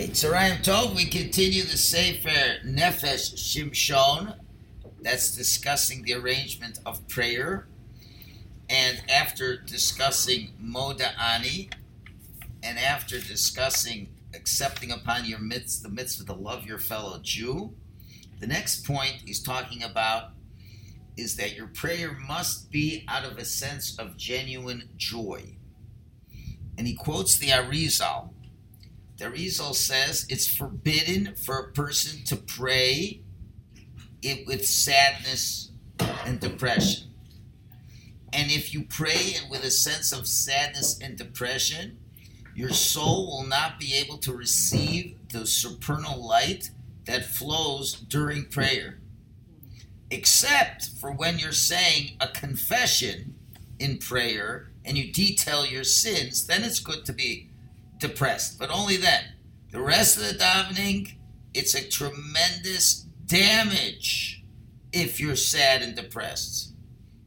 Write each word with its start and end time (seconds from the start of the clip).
Okay, 0.00 0.08
Tzarayim 0.08 0.62
Tov, 0.62 0.96
we 0.96 1.04
continue 1.04 1.62
the 1.62 1.76
Sefer 1.76 2.64
Nefesh 2.64 3.34
Shimshon. 3.34 4.34
That's 5.02 5.36
discussing 5.36 6.04
the 6.04 6.14
arrangement 6.14 6.80
of 6.86 7.06
prayer. 7.06 7.66
And 8.70 9.02
after 9.10 9.58
discussing 9.58 10.54
Modeh 10.58 11.12
Ani, 11.20 11.68
and 12.62 12.78
after 12.78 13.18
discussing 13.18 14.08
accepting 14.32 14.90
upon 14.90 15.26
your 15.26 15.38
midst 15.38 15.82
the 15.82 15.90
mitzvah 15.90 16.24
to 16.24 16.32
love 16.32 16.64
your 16.64 16.78
fellow 16.78 17.20
Jew, 17.22 17.74
the 18.38 18.46
next 18.46 18.86
point 18.86 19.16
he's 19.26 19.42
talking 19.42 19.82
about 19.82 20.30
is 21.18 21.36
that 21.36 21.54
your 21.54 21.66
prayer 21.66 22.16
must 22.26 22.70
be 22.70 23.04
out 23.06 23.26
of 23.30 23.36
a 23.36 23.44
sense 23.44 23.98
of 23.98 24.16
genuine 24.16 24.88
joy. 24.96 25.56
And 26.78 26.86
he 26.86 26.94
quotes 26.94 27.36
the 27.36 27.48
Arizal. 27.48 28.30
The 29.20 29.26
Arizal 29.26 29.74
says 29.74 30.24
it's 30.30 30.48
forbidden 30.48 31.34
for 31.34 31.58
a 31.58 31.72
person 31.72 32.24
to 32.24 32.36
pray 32.36 33.20
it 34.22 34.46
with 34.46 34.66
sadness 34.66 35.72
and 36.24 36.40
depression. 36.40 37.10
And 38.32 38.50
if 38.50 38.72
you 38.72 38.84
pray 38.84 39.34
with 39.50 39.62
a 39.62 39.70
sense 39.70 40.12
of 40.12 40.26
sadness 40.26 40.98
and 40.98 41.18
depression, 41.18 41.98
your 42.54 42.70
soul 42.70 43.26
will 43.26 43.46
not 43.46 43.78
be 43.78 43.92
able 43.92 44.16
to 44.18 44.32
receive 44.32 45.18
the 45.28 45.46
supernal 45.46 46.26
light 46.26 46.70
that 47.04 47.26
flows 47.26 47.92
during 47.92 48.46
prayer. 48.46 49.00
Except 50.10 50.88
for 50.98 51.12
when 51.12 51.38
you're 51.38 51.52
saying 51.52 52.16
a 52.20 52.28
confession 52.28 53.34
in 53.78 53.98
prayer 53.98 54.70
and 54.82 54.96
you 54.96 55.12
detail 55.12 55.66
your 55.66 55.84
sins, 55.84 56.46
then 56.46 56.64
it's 56.64 56.80
good 56.80 57.04
to 57.04 57.12
be 57.12 57.49
depressed, 58.00 58.58
but 58.58 58.70
only 58.70 58.96
then. 58.96 59.24
The 59.70 59.80
rest 59.80 60.16
of 60.16 60.24
the 60.24 60.34
davening, 60.34 61.14
it's 61.54 61.74
a 61.74 61.88
tremendous 61.88 63.06
damage 63.26 64.42
if 64.92 65.20
you're 65.20 65.36
sad 65.36 65.82
and 65.82 65.94
depressed. 65.94 66.72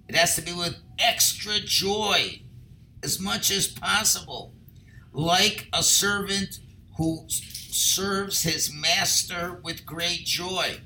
It 0.10 0.16
has 0.16 0.36
to 0.36 0.42
be 0.42 0.54
with 0.54 0.76
extra 1.00 1.60
joy 1.60 2.42
as 3.02 3.20
much 3.20 3.52
as 3.52 3.68
possible, 3.68 4.54
like 5.14 5.68
a 5.74 5.84
servant 5.84 6.60
who 6.98 7.26
serves 7.28 8.44
his 8.44 8.74
master 8.74 9.60
with 9.64 9.86
great 9.86 10.26
joy. 10.26 10.82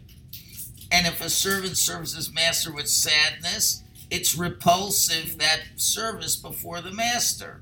And 0.91 1.05
if 1.05 1.21
a 1.21 1.29
servant 1.29 1.77
serves 1.77 2.15
his 2.15 2.31
master 2.31 2.73
with 2.73 2.87
sadness, 2.87 3.83
it's 4.09 4.37
repulsive 4.37 5.37
that 5.39 5.61
service 5.75 6.35
before 6.35 6.81
the 6.81 6.91
master. 6.91 7.61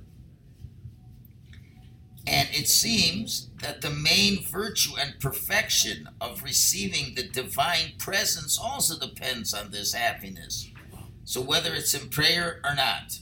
And 2.27 2.49
it 2.51 2.67
seems 2.67 3.49
that 3.61 3.81
the 3.81 3.91
main 3.91 4.43
virtue 4.43 4.95
and 4.99 5.19
perfection 5.19 6.09
of 6.19 6.43
receiving 6.43 7.13
the 7.13 7.27
divine 7.27 7.93
presence 7.99 8.57
also 8.57 8.97
depends 8.99 9.53
on 9.53 9.71
this 9.71 9.93
happiness. 9.93 10.69
So 11.23 11.41
whether 11.41 11.73
it's 11.73 11.93
in 11.93 12.09
prayer 12.09 12.61
or 12.63 12.75
not. 12.75 13.19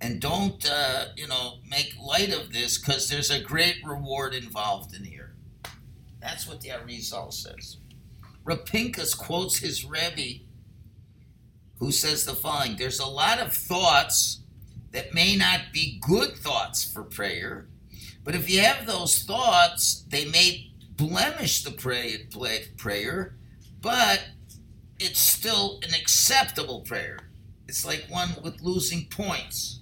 And 0.00 0.20
don't, 0.20 0.64
uh, 0.70 1.06
you 1.16 1.26
know, 1.26 1.54
make 1.68 1.94
light 2.00 2.32
of 2.32 2.52
this 2.52 2.78
because 2.78 3.08
there's 3.08 3.30
a 3.30 3.40
great 3.40 3.76
reward 3.84 4.32
involved 4.32 4.94
in 4.94 5.04
here. 5.04 5.34
That's 6.20 6.46
what 6.46 6.60
the 6.60 6.68
Arizal 6.68 7.32
says. 7.32 7.78
Rapinkas 8.44 9.16
quotes 9.16 9.58
his 9.58 9.84
Rebbe, 9.84 10.44
who 11.78 11.92
says 11.92 12.24
the 12.24 12.34
following 12.34 12.76
There's 12.76 13.00
a 13.00 13.06
lot 13.06 13.40
of 13.40 13.52
thoughts 13.52 14.40
that 14.92 15.14
may 15.14 15.36
not 15.36 15.72
be 15.72 16.00
good 16.00 16.36
thoughts 16.36 16.84
for 16.84 17.02
prayer, 17.02 17.66
but 18.24 18.34
if 18.34 18.50
you 18.50 18.60
have 18.60 18.86
those 18.86 19.20
thoughts, 19.20 20.04
they 20.08 20.26
may 20.26 20.72
blemish 20.96 21.62
the 21.62 21.70
pray, 21.70 22.26
play, 22.30 22.66
prayer, 22.76 23.36
but 23.80 24.22
it's 24.98 25.20
still 25.20 25.78
an 25.82 25.94
acceptable 25.94 26.80
prayer. 26.80 27.18
It's 27.68 27.84
like 27.86 28.06
one 28.08 28.30
with 28.42 28.62
losing 28.62 29.06
points, 29.06 29.80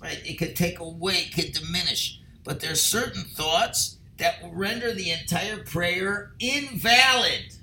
right? 0.00 0.20
It 0.24 0.38
could 0.38 0.56
take 0.56 0.78
away, 0.78 1.14
it 1.14 1.34
could 1.34 1.52
diminish, 1.52 2.20
but 2.44 2.60
there's 2.60 2.80
certain 2.80 3.24
thoughts 3.24 3.98
that 4.18 4.42
will 4.42 4.52
render 4.52 4.92
the 4.92 5.10
entire 5.10 5.62
prayer 5.62 6.32
invalid. 6.38 7.54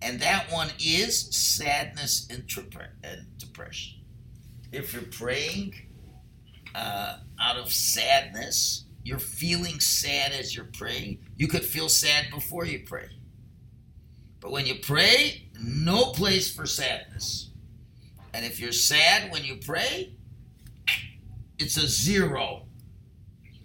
And 0.00 0.20
that 0.20 0.50
one 0.50 0.70
is 0.80 1.34
sadness 1.34 2.26
and, 2.28 2.44
and 3.04 3.38
depression. 3.38 4.00
If 4.72 4.92
you're 4.94 5.02
praying 5.02 5.74
uh, 6.74 7.18
out 7.40 7.56
of 7.56 7.72
sadness, 7.72 8.84
you're 9.04 9.18
feeling 9.18 9.80
sad 9.80 10.32
as 10.32 10.54
you're 10.54 10.70
praying. 10.76 11.18
You 11.36 11.48
could 11.48 11.64
feel 11.64 11.88
sad 11.88 12.26
before 12.30 12.64
you 12.64 12.84
pray. 12.86 13.08
But 14.40 14.52
when 14.52 14.66
you 14.66 14.76
pray, 14.76 15.48
no 15.60 16.06
place 16.06 16.54
for 16.54 16.66
sadness. 16.66 17.50
And 18.34 18.44
if 18.44 18.58
you're 18.58 18.72
sad 18.72 19.30
when 19.30 19.44
you 19.44 19.56
pray, 19.56 20.14
it's 21.58 21.76
a 21.76 21.86
zero. 21.86 22.62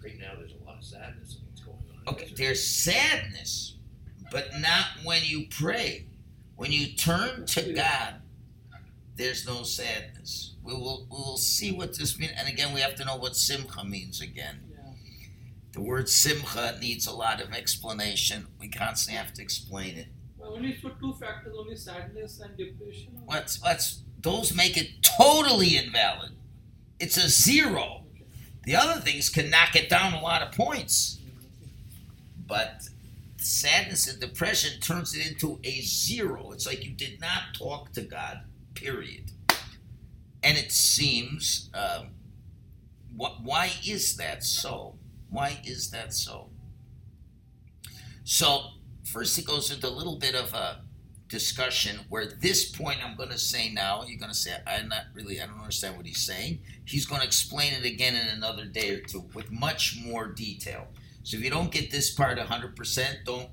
Right 0.02 0.18
now, 0.20 0.32
there's 0.38 0.52
a 0.52 0.64
lot 0.64 0.78
of 0.78 0.84
sadness 0.84 1.36
in 1.36 1.46
what's 1.46 1.60
going 1.60 1.78
on. 2.06 2.14
Okay, 2.14 2.32
there's 2.36 2.64
sadness, 2.64 3.76
but 4.30 4.50
not 4.58 4.86
when 5.04 5.22
you 5.24 5.46
pray. 5.50 6.06
When 6.56 6.72
you 6.72 6.94
turn 6.96 7.46
to 7.46 7.72
God, 7.72 8.14
there's 9.16 9.46
no 9.46 9.62
sadness. 9.62 10.47
We 10.68 10.74
will 10.74 11.06
we 11.10 11.16
will 11.16 11.38
see 11.38 11.72
what 11.72 11.96
this 11.96 12.18
means. 12.18 12.32
And 12.36 12.46
again, 12.46 12.74
we 12.74 12.82
have 12.82 12.94
to 12.96 13.04
know 13.06 13.16
what 13.16 13.34
simcha 13.36 13.86
means 13.86 14.20
again. 14.20 14.60
Yeah. 14.70 14.80
The 15.72 15.80
word 15.80 16.10
simcha 16.10 16.76
needs 16.78 17.06
a 17.06 17.12
lot 17.12 17.40
of 17.40 17.54
explanation. 17.54 18.48
We 18.60 18.68
constantly 18.68 19.18
have 19.18 19.32
to 19.34 19.42
explain 19.42 19.96
it. 19.96 20.08
Well, 20.36 20.52
only 20.52 20.74
for 20.74 20.90
two 21.00 21.14
factors, 21.14 21.54
only 21.58 21.74
sadness 21.74 22.40
and 22.40 22.54
depression. 22.58 23.18
Let's 23.26 23.62
let's 23.62 24.02
those 24.20 24.54
make 24.54 24.76
it 24.76 25.02
totally 25.02 25.78
invalid. 25.78 26.32
It's 27.00 27.16
a 27.16 27.30
zero. 27.30 28.02
The 28.64 28.76
other 28.76 29.00
things 29.00 29.30
can 29.30 29.48
knock 29.48 29.74
it 29.74 29.88
down 29.88 30.12
a 30.12 30.20
lot 30.20 30.42
of 30.42 30.52
points. 30.52 31.18
But 32.46 32.82
sadness 33.38 34.06
and 34.06 34.20
depression 34.20 34.80
turns 34.80 35.16
it 35.16 35.26
into 35.26 35.60
a 35.64 35.80
zero. 35.80 36.52
It's 36.52 36.66
like 36.66 36.84
you 36.84 36.90
did 36.90 37.22
not 37.22 37.54
talk 37.56 37.92
to 37.92 38.02
God, 38.02 38.40
period. 38.74 39.32
And 40.42 40.56
it 40.56 40.72
seems, 40.72 41.70
um, 41.74 42.08
wh- 43.18 43.44
why 43.44 43.72
is 43.86 44.16
that 44.16 44.44
so? 44.44 44.96
Why 45.30 45.58
is 45.64 45.90
that 45.90 46.14
so? 46.14 46.50
So, 48.24 48.72
first 49.04 49.36
he 49.36 49.42
goes 49.42 49.70
into 49.70 49.88
a 49.88 49.90
little 49.90 50.16
bit 50.16 50.34
of 50.34 50.52
a 50.54 50.82
discussion 51.28 52.00
where 52.08 52.26
this 52.26 52.70
point 52.70 53.04
I'm 53.04 53.16
going 53.16 53.30
to 53.30 53.38
say 53.38 53.70
now, 53.72 54.04
you're 54.06 54.18
going 54.18 54.30
to 54.32 54.36
say, 54.36 54.56
I'm 54.66 54.88
not 54.88 55.04
really, 55.14 55.40
I 55.40 55.46
don't 55.46 55.58
understand 55.58 55.96
what 55.96 56.06
he's 56.06 56.24
saying. 56.24 56.60
He's 56.84 57.04
going 57.06 57.20
to 57.20 57.26
explain 57.26 57.72
it 57.74 57.84
again 57.84 58.14
in 58.14 58.28
another 58.28 58.64
day 58.64 58.90
or 58.90 59.00
two 59.00 59.24
with 59.34 59.50
much 59.50 59.98
more 60.04 60.26
detail. 60.28 60.88
So 61.22 61.36
if 61.36 61.44
you 61.44 61.50
don't 61.50 61.70
get 61.70 61.90
this 61.90 62.10
part 62.10 62.38
100%, 62.38 63.24
don't 63.24 63.50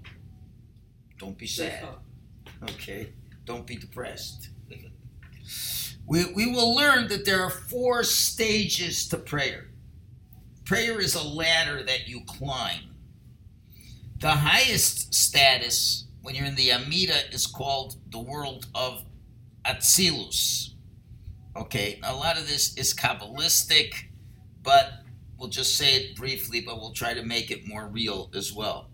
don't 1.18 1.38
be 1.38 1.48
sad. 1.48 1.82
Okay? 2.64 3.10
Don't 3.46 3.66
be 3.66 3.76
depressed. 3.78 4.50
We, 6.08 6.26
we 6.34 6.52
will 6.52 6.76
learn 6.76 7.08
that 7.08 7.26
there 7.26 7.42
are 7.42 7.50
four 7.50 8.04
stages 8.04 9.08
to 9.10 9.18
prayer. 9.18 9.66
Prayer 10.64 11.00
is 11.00 11.16
a 11.16 11.28
ladder 11.28 11.84
that 11.84 12.08
you 12.08 12.22
climb. 12.26 12.96
The 14.20 14.32
highest 14.32 15.14
status 15.14 16.06
when 16.22 16.36
you're 16.36 16.46
in 16.46 16.56
the 16.56 16.72
Amida 16.72 17.32
is 17.32 17.46
called 17.46 17.98
the 18.12 18.20
world 18.20 18.68
of 18.74 19.04
Atzilus. 19.66 20.72
Okay, 21.56 22.00
a 22.04 22.16
lot 22.16 22.38
of 22.38 22.48
this 22.48 22.76
is 22.78 22.94
Kabbalistic, 22.94 23.94
but 24.64 24.92
we'll 25.38 25.50
just 25.50 25.78
say 25.78 25.96
it 25.96 26.16
briefly, 26.16 26.62
but 26.62 26.78
we'll 26.78 26.92
try 26.92 27.14
to 27.14 27.24
make 27.24 27.52
it 27.52 27.68
more 27.68 27.88
real 27.88 28.30
as 28.34 28.52
well. 28.52 28.90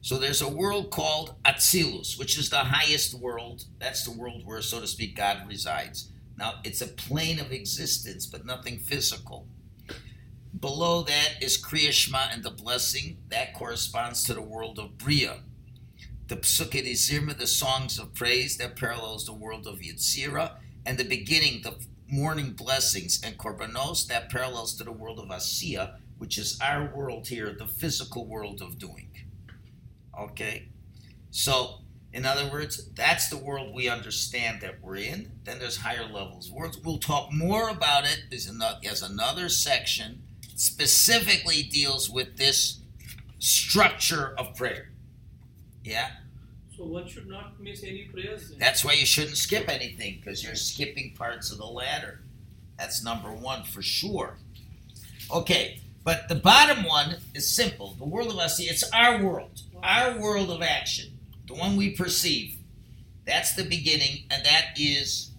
So 0.00 0.18
there's 0.18 0.42
a 0.42 0.48
world 0.48 0.90
called 0.90 1.34
Atzilus, 1.44 2.18
which 2.18 2.38
is 2.38 2.50
the 2.50 2.58
highest 2.58 3.14
world. 3.14 3.64
That's 3.78 4.04
the 4.04 4.10
world 4.10 4.44
where, 4.44 4.60
so 4.62 4.80
to 4.80 4.86
speak, 4.86 5.16
God 5.16 5.42
resides. 5.48 6.10
Now, 6.42 6.54
it's 6.64 6.80
a 6.80 6.88
plane 6.88 7.38
of 7.38 7.52
existence, 7.52 8.26
but 8.26 8.44
nothing 8.44 8.80
physical. 8.80 9.46
Below 10.58 11.04
that 11.04 11.40
is 11.40 11.56
Kriya 11.56 11.92
Shema 11.92 12.30
and 12.32 12.42
the 12.42 12.50
blessing. 12.50 13.18
That 13.28 13.54
corresponds 13.54 14.24
to 14.24 14.34
the 14.34 14.42
world 14.42 14.76
of 14.80 14.98
Bria. 14.98 15.36
The 16.26 16.34
Pesukei 16.34 16.82
D'Zimra, 16.82 17.38
the 17.38 17.46
songs 17.46 17.96
of 17.96 18.12
praise, 18.14 18.56
that 18.56 18.74
parallels 18.74 19.24
the 19.24 19.32
world 19.32 19.68
of 19.68 19.78
Yitzira. 19.78 20.56
And 20.84 20.98
the 20.98 21.04
beginning, 21.04 21.62
the 21.62 21.76
morning 22.08 22.54
blessings 22.54 23.22
and 23.22 23.38
Korbanos, 23.38 24.08
that 24.08 24.28
parallels 24.28 24.74
to 24.78 24.82
the 24.82 24.90
world 24.90 25.20
of 25.20 25.28
Asiya, 25.28 25.98
which 26.18 26.38
is 26.38 26.58
our 26.60 26.92
world 26.92 27.28
here, 27.28 27.54
the 27.56 27.68
physical 27.68 28.26
world 28.26 28.60
of 28.60 28.80
doing. 28.80 29.12
Okay? 30.18 30.70
So, 31.30 31.81
in 32.12 32.26
other 32.26 32.50
words, 32.50 32.88
that's 32.94 33.28
the 33.28 33.38
world 33.38 33.74
we 33.74 33.88
understand 33.88 34.60
that 34.60 34.82
we're 34.82 34.96
in. 34.96 35.32
Then 35.44 35.58
there's 35.58 35.78
higher 35.78 36.06
levels. 36.06 36.50
We'll, 36.52 36.70
we'll 36.84 36.98
talk 36.98 37.32
more 37.32 37.70
about 37.70 38.04
it. 38.04 38.24
There's 38.28 38.46
another, 38.46 38.78
another 39.02 39.48
section 39.48 40.22
specifically 40.54 41.62
deals 41.62 42.10
with 42.10 42.36
this 42.36 42.80
structure 43.38 44.34
of 44.36 44.54
prayer. 44.54 44.90
Yeah? 45.82 46.10
So 46.76 46.84
one 46.84 47.08
should 47.08 47.28
not 47.28 47.60
miss 47.60 47.82
any 47.82 48.04
prayers. 48.04 48.50
Then. 48.50 48.58
That's 48.58 48.84
why 48.84 48.92
you 48.92 49.06
shouldn't 49.06 49.36
skip 49.36 49.68
anything 49.68 50.20
because 50.20 50.44
you're 50.44 50.54
skipping 50.54 51.14
parts 51.16 51.50
of 51.50 51.58
the 51.58 51.66
ladder. 51.66 52.20
That's 52.78 53.02
number 53.02 53.32
one 53.32 53.64
for 53.64 53.82
sure. 53.82 54.38
Okay, 55.30 55.80
but 56.04 56.28
the 56.28 56.34
bottom 56.34 56.84
one 56.84 57.16
is 57.34 57.48
simple. 57.48 57.94
The 57.98 58.04
world 58.04 58.30
of 58.30 58.38
us, 58.38 58.60
it's 58.60 58.84
our 58.92 59.22
world, 59.22 59.62
our 59.82 60.18
world 60.18 60.50
of 60.50 60.62
action, 60.62 61.18
the 61.52 61.60
one 61.60 61.76
we 61.76 61.90
perceive. 61.90 62.58
That's 63.26 63.54
the 63.54 63.64
beginning, 63.64 64.24
and 64.30 64.44
that 64.44 64.70
is 64.76 65.30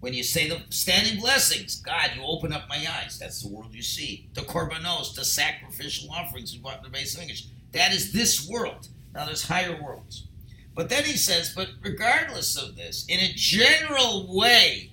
when 0.00 0.12
you 0.14 0.22
say 0.22 0.48
the 0.48 0.60
standing 0.68 1.20
blessings. 1.20 1.80
God, 1.80 2.10
you 2.14 2.22
open 2.22 2.52
up 2.52 2.68
my 2.68 2.76
eyes. 2.76 3.18
That's 3.18 3.42
the 3.42 3.48
world 3.48 3.74
you 3.74 3.82
see. 3.82 4.28
The 4.34 4.42
korbanos, 4.42 5.14
the 5.14 5.24
sacrificial 5.24 6.10
offerings 6.12 6.52
we 6.52 6.60
brought 6.60 6.78
in 6.78 6.84
the 6.84 6.90
base 6.90 7.14
of 7.14 7.22
English. 7.22 7.46
That 7.72 7.92
is 7.92 8.12
this 8.12 8.48
world. 8.48 8.88
Now 9.14 9.24
there's 9.24 9.48
higher 9.48 9.80
worlds. 9.82 10.26
But 10.74 10.88
then 10.88 11.04
he 11.04 11.16
says, 11.16 11.52
but 11.54 11.68
regardless 11.82 12.60
of 12.60 12.76
this, 12.76 13.06
in 13.08 13.20
a 13.20 13.32
general 13.34 14.26
way, 14.36 14.90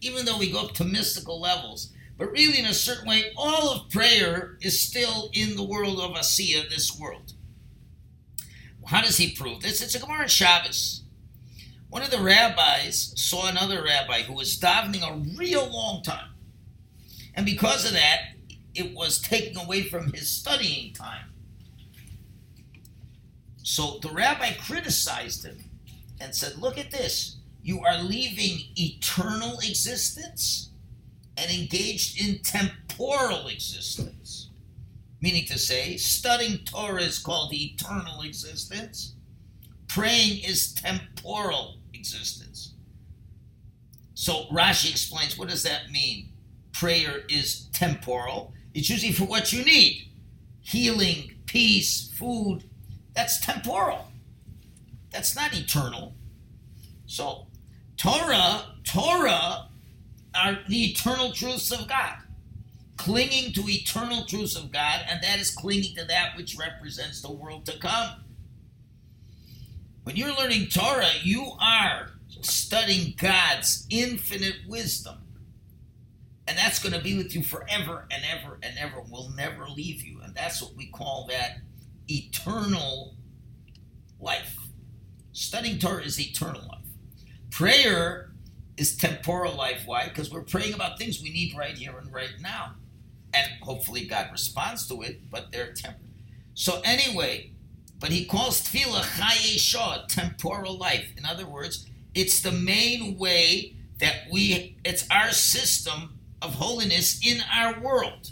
even 0.00 0.24
though 0.24 0.38
we 0.38 0.50
go 0.50 0.60
up 0.60 0.72
to 0.74 0.84
mystical 0.84 1.40
levels, 1.40 1.92
but 2.16 2.30
really 2.30 2.58
in 2.58 2.66
a 2.66 2.74
certain 2.74 3.08
way, 3.08 3.32
all 3.36 3.72
of 3.72 3.90
prayer 3.90 4.56
is 4.60 4.80
still 4.80 5.28
in 5.32 5.56
the 5.56 5.64
world 5.64 5.98
of 5.98 6.12
Asiya, 6.12 6.70
this 6.70 6.98
world. 6.98 7.34
How 8.86 9.00
does 9.00 9.16
he 9.16 9.34
prove 9.34 9.62
this? 9.62 9.82
It's 9.82 9.94
a 9.94 10.00
Gemara 10.00 10.22
in 10.22 10.28
Shabbos. 10.28 11.02
One 11.88 12.02
of 12.02 12.10
the 12.10 12.20
rabbis 12.20 13.12
saw 13.16 13.48
another 13.48 13.82
rabbi 13.82 14.22
who 14.22 14.34
was 14.34 14.58
davening 14.58 15.02
a 15.02 15.38
real 15.38 15.70
long 15.70 16.02
time. 16.02 16.30
And 17.34 17.46
because 17.46 17.86
of 17.86 17.92
that, 17.92 18.34
it 18.74 18.94
was 18.94 19.20
taken 19.20 19.56
away 19.56 19.82
from 19.84 20.12
his 20.12 20.28
studying 20.28 20.92
time. 20.92 21.32
So 23.62 23.98
the 24.02 24.10
rabbi 24.10 24.52
criticized 24.54 25.44
him 25.44 25.58
and 26.20 26.34
said, 26.34 26.58
Look 26.58 26.78
at 26.78 26.90
this. 26.90 27.36
You 27.62 27.80
are 27.80 28.02
leaving 28.02 28.58
eternal 28.76 29.58
existence 29.60 30.70
and 31.36 31.50
engaged 31.50 32.20
in 32.20 32.40
temporal 32.40 33.48
existence. 33.48 34.43
Meaning 35.24 35.46
to 35.46 35.58
say, 35.58 35.96
studying 35.96 36.58
Torah 36.66 37.00
is 37.00 37.18
called 37.18 37.54
eternal 37.54 38.20
existence, 38.20 39.14
praying 39.88 40.44
is 40.44 40.74
temporal 40.74 41.78
existence. 41.94 42.74
So 44.12 44.44
Rashi 44.52 44.90
explains 44.90 45.38
what 45.38 45.48
does 45.48 45.62
that 45.62 45.90
mean? 45.90 46.28
Prayer 46.74 47.22
is 47.30 47.70
temporal. 47.72 48.52
It's 48.74 48.90
usually 48.90 49.12
for 49.12 49.24
what 49.24 49.50
you 49.50 49.64
need 49.64 50.08
healing, 50.60 51.32
peace, 51.46 52.10
food. 52.18 52.64
That's 53.14 53.40
temporal. 53.40 54.12
That's 55.10 55.34
not 55.34 55.58
eternal. 55.58 56.12
So, 57.06 57.46
Torah, 57.96 58.74
Torah 58.84 59.70
are 60.34 60.58
the 60.68 60.90
eternal 60.90 61.32
truths 61.32 61.72
of 61.72 61.88
God. 61.88 62.16
Clinging 62.96 63.52
to 63.52 63.64
eternal 63.68 64.24
truths 64.24 64.56
of 64.56 64.70
God, 64.70 65.04
and 65.08 65.22
that 65.22 65.40
is 65.40 65.50
clinging 65.50 65.96
to 65.96 66.04
that 66.04 66.36
which 66.36 66.56
represents 66.56 67.20
the 67.20 67.32
world 67.32 67.66
to 67.66 67.78
come. 67.78 68.24
When 70.04 70.16
you're 70.16 70.34
learning 70.34 70.68
Torah, 70.68 71.08
you 71.22 71.52
are 71.60 72.10
studying 72.28 73.14
God's 73.16 73.86
infinite 73.90 74.56
wisdom. 74.68 75.18
And 76.46 76.58
that's 76.58 76.78
going 76.78 76.92
to 76.92 77.00
be 77.00 77.16
with 77.16 77.34
you 77.34 77.42
forever 77.42 78.06
and 78.10 78.22
ever 78.30 78.58
and 78.62 78.76
ever, 78.78 79.00
will 79.00 79.30
never 79.30 79.66
leave 79.66 80.02
you. 80.02 80.20
And 80.22 80.34
that's 80.34 80.60
what 80.60 80.76
we 80.76 80.86
call 80.86 81.26
that 81.30 81.58
eternal 82.06 83.14
life. 84.20 84.58
Studying 85.32 85.78
Torah 85.78 86.02
is 86.02 86.20
eternal 86.20 86.62
life. 86.62 86.84
Prayer 87.50 88.30
is 88.76 88.96
temporal 88.96 89.54
life. 89.54 89.82
Why? 89.86 90.08
Because 90.08 90.30
we're 90.30 90.42
praying 90.42 90.74
about 90.74 90.98
things 90.98 91.22
we 91.22 91.30
need 91.30 91.56
right 91.56 91.76
here 91.76 91.96
and 91.96 92.12
right 92.12 92.34
now. 92.40 92.74
And 93.34 93.50
hopefully 93.62 94.06
God 94.06 94.28
responds 94.30 94.86
to 94.88 95.02
it, 95.02 95.30
but 95.30 95.50
they're 95.50 95.72
temporary. 95.72 96.10
So 96.54 96.80
anyway, 96.84 97.50
but 97.98 98.10
he 98.10 98.24
calls 98.24 98.62
tefillah 98.62 99.02
chayei 99.02 99.56
sha'ah, 99.56 100.06
temporal 100.08 100.76
life. 100.78 101.12
In 101.16 101.24
other 101.24 101.46
words, 101.46 101.86
it's 102.14 102.40
the 102.40 102.52
main 102.52 103.18
way 103.18 103.74
that 103.98 104.26
we, 104.30 104.76
it's 104.84 105.06
our 105.10 105.30
system 105.30 106.18
of 106.40 106.54
holiness 106.54 107.20
in 107.26 107.42
our 107.52 107.80
world. 107.80 108.30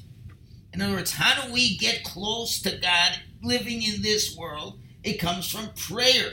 In 0.72 0.80
other 0.80 0.94
words, 0.94 1.12
how 1.12 1.42
do 1.42 1.52
we 1.52 1.76
get 1.76 2.04
close 2.04 2.60
to 2.62 2.78
God 2.78 3.18
living 3.42 3.82
in 3.82 4.02
this 4.02 4.36
world? 4.36 4.78
It 5.02 5.14
comes 5.14 5.50
from 5.50 5.70
prayer. 5.74 6.32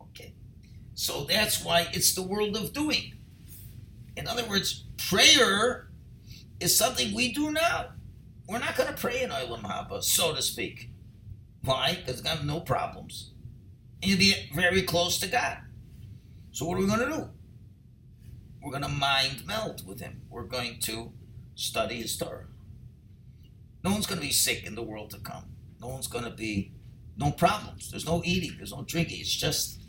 Okay. 0.00 0.32
So 0.94 1.24
that's 1.24 1.64
why 1.64 1.88
it's 1.92 2.14
the 2.14 2.22
world 2.22 2.56
of 2.56 2.72
doing. 2.72 3.14
In 4.16 4.26
other 4.26 4.44
words, 4.44 4.84
prayer 4.96 5.88
is 6.62 6.76
something 6.76 7.14
we 7.14 7.32
do 7.32 7.50
now. 7.50 7.86
We're 8.48 8.58
not 8.58 8.76
going 8.76 8.88
to 8.92 9.00
pray 9.00 9.22
in 9.22 9.30
Olam 9.30 9.62
Haba, 9.62 10.02
so 10.02 10.34
to 10.34 10.42
speak. 10.42 10.90
Why? 11.64 11.96
Because 11.96 12.22
we 12.22 12.28
have 12.28 12.44
no 12.44 12.60
problems. 12.60 13.32
And 14.00 14.10
you'll 14.10 14.18
be 14.18 14.34
very 14.54 14.82
close 14.82 15.18
to 15.18 15.28
God. 15.28 15.58
So 16.50 16.66
what 16.66 16.76
are 16.76 16.80
we 16.80 16.86
going 16.86 17.00
to 17.00 17.06
do? 17.06 17.28
We're 18.62 18.70
going 18.70 18.82
to 18.82 18.88
mind 18.88 19.46
meld 19.46 19.86
with 19.86 20.00
Him. 20.00 20.22
We're 20.28 20.44
going 20.44 20.78
to 20.80 21.12
study 21.54 21.96
His 22.02 22.16
Torah. 22.16 22.46
No 23.84 23.90
one's 23.90 24.06
going 24.06 24.20
to 24.20 24.26
be 24.26 24.32
sick 24.32 24.64
in 24.64 24.74
the 24.74 24.82
world 24.82 25.10
to 25.10 25.18
come. 25.18 25.44
No 25.80 25.88
one's 25.88 26.06
going 26.06 26.24
to 26.24 26.30
be, 26.30 26.72
no 27.16 27.30
problems. 27.30 27.90
There's 27.90 28.06
no 28.06 28.22
eating. 28.24 28.54
There's 28.56 28.72
no 28.72 28.82
drinking. 28.82 29.20
It's 29.20 29.34
just 29.34 29.82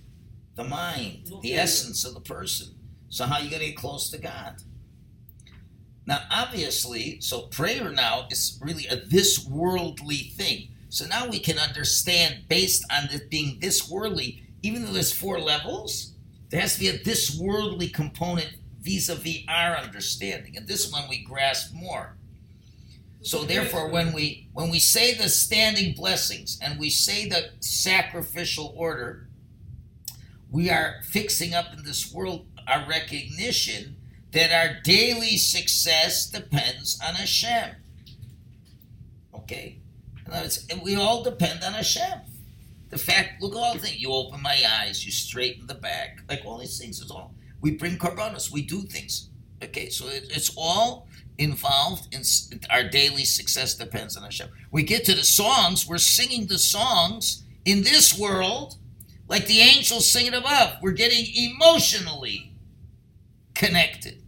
the 0.56 0.64
mind, 0.64 1.30
the 1.42 1.54
essence 1.56 2.06
of 2.06 2.14
the 2.14 2.22
person. 2.22 2.76
So 3.10 3.26
how 3.26 3.36
are 3.36 3.42
you 3.44 3.50
going 3.50 3.62
to 3.62 3.68
get 3.68 3.76
close 3.76 4.10
to 4.10 4.18
God? 4.18 4.56
Now, 6.06 6.22
obviously, 6.30 7.22
so 7.22 7.44
prayer 7.44 7.90
now 7.90 8.28
is 8.30 8.60
really 8.62 8.88
a 8.88 8.98
this 8.98 9.46
worldly 9.48 10.34
thing. 10.36 10.70
So 10.90 11.06
now 11.06 11.28
we 11.28 11.40
can 11.40 11.58
understand 11.58 12.48
based 12.50 12.86
on 12.92 13.10
it 13.12 13.30
being 13.30 13.60
this 13.60 13.90
worldly, 13.90 14.44
even 14.62 14.86
though 14.86 14.92
there's 14.92 15.14
four 15.14 15.40
levels, 15.40 16.14
there 16.50 16.62
has 16.62 16.76
to 16.76 16.80
be 16.80 16.90
a 16.90 17.04
this 17.04 17.40
worldly 17.40 17.88
component 17.88 18.54
vis-a-vis 18.82 19.40
our 19.48 19.78
understanding. 19.78 20.58
And 20.58 20.68
this 20.68 20.92
one 20.92 21.10
we 21.10 21.24
grasp 21.24 21.74
more. 21.74 22.16
So 23.22 23.46
therefore, 23.46 23.88
when 23.88 24.12
we 24.12 24.50
when 24.52 24.70
we 24.70 24.80
say 24.80 25.14
the 25.14 25.30
standing 25.30 25.94
blessings 25.94 26.60
and 26.62 26.78
we 26.78 26.90
say 26.90 27.28
the 27.28 27.52
sacrificial 27.62 28.74
order, 28.76 29.30
we 30.52 30.70
are 30.70 30.96
fixing 31.06 31.54
up 31.54 31.74
in 31.74 31.86
this 31.86 32.14
world 32.14 32.46
our 32.68 32.86
recognition 32.88 33.96
that 34.34 34.52
our 34.52 34.82
daily 34.82 35.38
success 35.38 36.28
depends 36.30 37.00
on 37.06 37.16
Hashem. 37.16 37.76
Okay, 39.36 39.80
and 40.28 40.82
we 40.84 40.96
all 40.96 41.24
depend 41.24 41.64
on 41.64 41.74
Hashem. 41.74 42.20
The 42.90 42.98
fact, 42.98 43.42
look 43.42 43.54
at 43.54 43.58
all 43.58 43.74
the 43.74 43.80
things. 43.80 44.00
You 44.02 44.12
open 44.12 44.42
my 44.42 44.58
eyes, 44.82 45.06
you 45.06 45.12
straighten 45.12 45.68
the 45.68 45.76
back, 45.76 46.20
like 46.30 46.42
all 46.46 46.60
these 46.60 46.78
things 46.80 47.00
is 47.00 47.12
all. 47.12 47.34
We 47.62 47.72
bring 47.72 47.98
korbanos, 47.98 48.52
we 48.52 48.62
do 48.62 48.82
things. 48.82 49.30
Okay, 49.64 49.90
so 49.90 50.08
it, 50.08 50.28
it's 50.30 50.54
all 50.58 51.08
involved 51.38 52.14
in 52.14 52.22
our 52.70 52.84
daily 52.84 53.26
success 53.26 53.76
depends 53.76 54.16
on 54.16 54.24
Hashem. 54.24 54.50
We 54.72 54.84
get 54.84 55.06
to 55.06 55.16
the 55.16 55.24
songs, 55.24 55.88
we're 55.88 55.98
singing 55.98 56.48
the 56.48 56.60
songs 56.60 57.44
in 57.66 57.84
this 57.84 58.18
world 58.18 58.78
like 59.28 59.48
the 59.48 59.60
angels 59.60 60.12
sing 60.12 60.28
it 60.28 60.34
above. 60.34 60.78
We're 60.82 60.92
getting 60.92 61.26
emotionally 61.36 62.54
connected. 63.56 64.23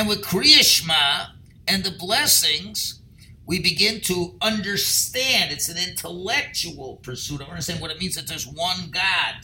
And 0.00 0.08
with 0.08 0.22
Kriyashma 0.22 1.32
and 1.68 1.84
the 1.84 1.90
blessings, 1.90 3.02
we 3.44 3.60
begin 3.60 4.00
to 4.04 4.34
understand. 4.40 5.52
It's 5.52 5.68
an 5.68 5.76
intellectual 5.76 6.96
pursuit 7.02 7.42
of 7.42 7.50
understanding 7.50 7.82
what 7.82 7.90
it 7.90 8.00
means 8.00 8.14
that 8.14 8.26
there's 8.26 8.46
one 8.46 8.90
God. 8.90 9.34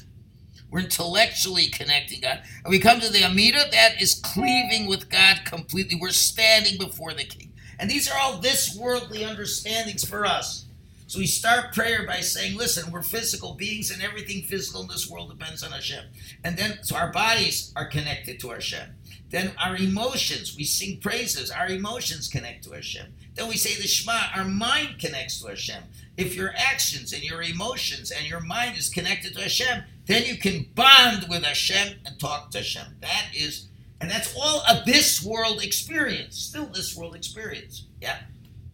We're 0.71 0.81
intellectually 0.81 1.67
connecting 1.67 2.23
God. 2.23 2.41
And 2.65 2.71
we 2.71 2.79
come 2.79 3.01
to 3.01 3.13
the 3.13 3.23
Amida, 3.23 3.65
that 3.71 4.01
is 4.01 4.15
cleaving 4.15 4.87
with 4.87 5.11
God 5.11 5.41
completely. 5.45 5.99
We're 6.01 6.09
standing 6.09 6.79
before 6.79 7.13
the 7.13 7.25
King. 7.25 7.53
And 7.79 7.91
these 7.91 8.11
are 8.11 8.19
all 8.19 8.39
this 8.39 8.75
worldly 8.75 9.27
understandings 9.27 10.09
for 10.09 10.25
us. 10.25 10.65
So 11.07 11.19
we 11.19 11.27
start 11.27 11.75
prayer 11.75 12.07
by 12.07 12.21
saying, 12.21 12.57
listen, 12.57 12.91
we're 12.91 13.03
physical 13.03 13.53
beings 13.53 13.91
and 13.91 14.03
everything 14.03 14.43
physical 14.45 14.81
in 14.81 14.89
this 14.89 15.09
world 15.09 15.39
depends 15.39 15.63
on 15.63 15.73
Hashem. 15.73 16.05
And 16.43 16.57
then, 16.57 16.79
so 16.83 16.97
our 16.97 17.13
bodies 17.13 17.75
are 17.77 17.85
connected 17.85 18.41
to 18.41 18.49
our 18.49 18.55
Hashem. 18.55 18.95
Then 19.31 19.53
our 19.63 19.77
emotions, 19.77 20.57
we 20.57 20.65
sing 20.65 20.99
praises, 20.99 21.51
our 21.51 21.69
emotions 21.69 22.29
connect 22.29 22.65
to 22.65 22.71
Hashem. 22.71 23.13
Then 23.35 23.49
we 23.49 23.57
say 23.57 23.81
the 23.81 23.89
Shema, 23.89 24.19
our 24.35 24.45
mind 24.45 24.99
connects 25.01 25.41
to 25.43 25.49
Hashem. 25.49 25.83
If 26.17 26.35
your 26.37 26.53
actions 26.57 27.13
and 27.13 27.23
your 27.23 27.43
emotions 27.43 28.11
and 28.11 28.27
your 28.27 28.41
mind 28.41 28.79
is 28.79 28.89
connected 28.89 29.35
to 29.35 29.43
Hashem, 29.43 29.83
then 30.07 30.25
you 30.25 30.37
can 30.37 30.67
bond 30.75 31.27
with 31.29 31.43
Hashem 31.43 31.99
and 32.07 32.19
talk 32.19 32.51
to 32.53 32.59
Hashem. 32.59 32.97
That 33.01 33.27
is, 33.35 33.67
and 34.01 34.11
that's 34.11 34.35
all 34.41 34.63
a 34.69 34.83
this 34.87 35.25
world 35.25 35.63
experience, 35.63 36.39
still 36.39 36.67
this 36.67 36.97
world 36.97 37.17
experience. 37.17 37.85
Yeah. 38.01 38.19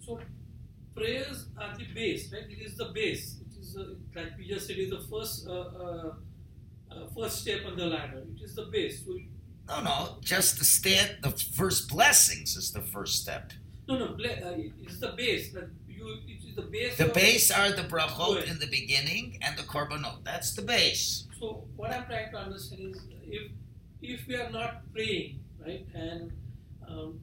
So 0.05 0.21
prayers 0.95 1.47
are 1.59 1.77
the 1.77 1.87
base, 1.95 2.31
right? 2.33 2.45
It 2.49 2.63
is 2.63 2.77
the 2.77 2.87
base. 2.87 3.37
It 3.41 3.61
is 3.61 3.77
uh, 3.77 3.95
like 4.15 4.37
we 4.39 4.47
just 4.47 4.67
said, 4.67 4.77
it 4.77 4.83
is 4.83 4.91
the 4.91 5.01
first 5.11 5.49
uh, 5.49 5.53
uh, 5.53 6.13
uh, 6.91 7.07
first 7.17 7.41
step 7.41 7.61
on 7.67 7.77
the 7.77 7.87
ladder. 7.87 8.23
It 8.37 8.45
is 8.45 8.55
the 8.55 8.67
base. 8.67 9.05
So 9.05 9.17
No, 9.73 9.81
no, 9.83 10.17
just 10.21 10.59
the 10.59 10.65
stand. 10.65 11.17
The 11.23 11.31
first 11.31 11.89
blessings 11.89 12.57
is 12.57 12.73
the 12.73 12.83
first 12.83 13.23
step. 13.23 13.53
no, 13.89 13.99
no, 13.99 14.07
ble- 14.15 14.27
uh, 14.27 14.51
it 14.53 14.73
is 14.87 15.01
the 15.01 15.09
base. 15.17 15.55
You, 15.89 16.19
it 16.29 16.45
is 16.49 16.55
the 16.57 16.63
base. 16.63 16.97
The 16.99 17.07
base 17.07 17.51
are 17.51 17.71
the 17.73 17.83
brachot 17.83 18.51
in 18.51 18.59
the 18.59 18.67
beginning 18.67 19.39
and 19.41 19.57
the 19.57 19.63
korbanot. 19.63 20.25
That's 20.25 20.53
the 20.55 20.63
base. 20.63 21.27
So 21.41 21.65
what 21.77 21.91
I'm 21.93 22.05
trying 22.05 22.31
to 22.33 22.39
understand 22.39 22.95
is 22.95 23.03
if 23.27 23.51
if 24.03 24.27
we 24.27 24.35
are 24.37 24.51
not 24.51 24.83
praying, 24.93 25.41
right, 25.65 25.87
and 25.95 26.33
um, 26.87 27.21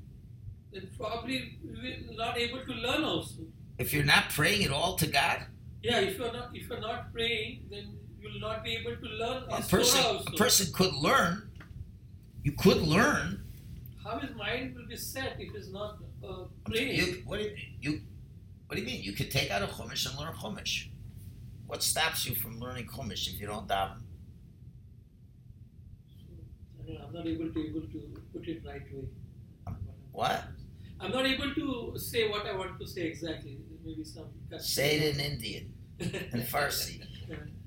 then 0.73 0.89
probably 0.97 1.59
we 1.63 2.03
will 2.07 2.17
not 2.17 2.37
able 2.37 2.65
to 2.65 2.73
learn 2.73 3.03
also. 3.03 3.41
If 3.77 3.93
you're 3.93 4.05
not 4.15 4.29
praying 4.31 4.63
at 4.63 4.71
all 4.71 4.95
to 4.95 5.07
God, 5.07 5.45
Yeah, 5.83 5.99
if 5.99 6.17
you're 6.17 6.33
not 6.33 6.49
if 6.55 6.67
you're 6.67 6.81
not 6.81 7.13
praying, 7.13 7.65
then 7.69 7.95
you'll 8.19 8.39
not 8.41 8.63
be 8.63 8.75
able 8.77 8.95
to 8.95 9.07
learn 9.21 9.43
a 9.51 9.61
person 9.61 10.01
a 10.27 10.31
person 10.31 10.73
could 10.73 10.93
learn. 10.95 11.48
You 12.43 12.53
could 12.53 12.81
learn. 12.81 13.43
How 14.03 14.19
his 14.19 14.35
mind 14.35 14.75
will 14.75 14.87
be 14.87 14.95
set 14.95 15.35
if 15.39 15.53
it's 15.53 15.69
not 15.69 15.97
uh? 16.23 16.45
You, 16.71 17.21
what 17.25 17.39
do 17.39 17.43
you, 17.45 17.57
you 17.81 18.01
what 18.67 18.75
do 18.75 18.81
you 18.81 18.87
mean? 18.87 19.03
You 19.03 19.13
could 19.13 19.31
take 19.31 19.51
out 19.51 19.61
a 19.61 19.67
chumash 19.67 20.09
and 20.09 20.17
learn 20.19 20.33
chumash. 20.33 20.87
What 21.67 21.83
stops 21.83 22.25
you 22.25 22.35
from 22.35 22.59
learning 22.59 22.87
chumash 22.87 23.27
if 23.27 23.39
you 23.39 23.47
don't 23.47 23.67
daven? 23.67 24.01
I'm 26.87 27.13
not 27.13 27.27
able 27.27 27.51
to 27.53 27.59
able 27.59 27.81
to 27.81 28.21
put 28.33 28.47
it 28.47 28.63
right 28.65 28.81
way. 28.93 29.03
What? 30.11 30.43
I'm 30.99 31.11
not 31.11 31.25
able 31.25 31.53
to 31.53 31.93
say 31.97 32.29
what 32.29 32.45
I 32.45 32.55
want 32.55 32.79
to 32.79 32.87
say 32.87 33.01
exactly. 33.01 33.59
Maybe 33.85 34.03
some. 34.03 34.25
Say 34.59 34.97
it 34.97 35.15
in 35.15 35.19
Indian, 35.19 35.73
in 35.99 36.41
Farsi. 36.41 37.01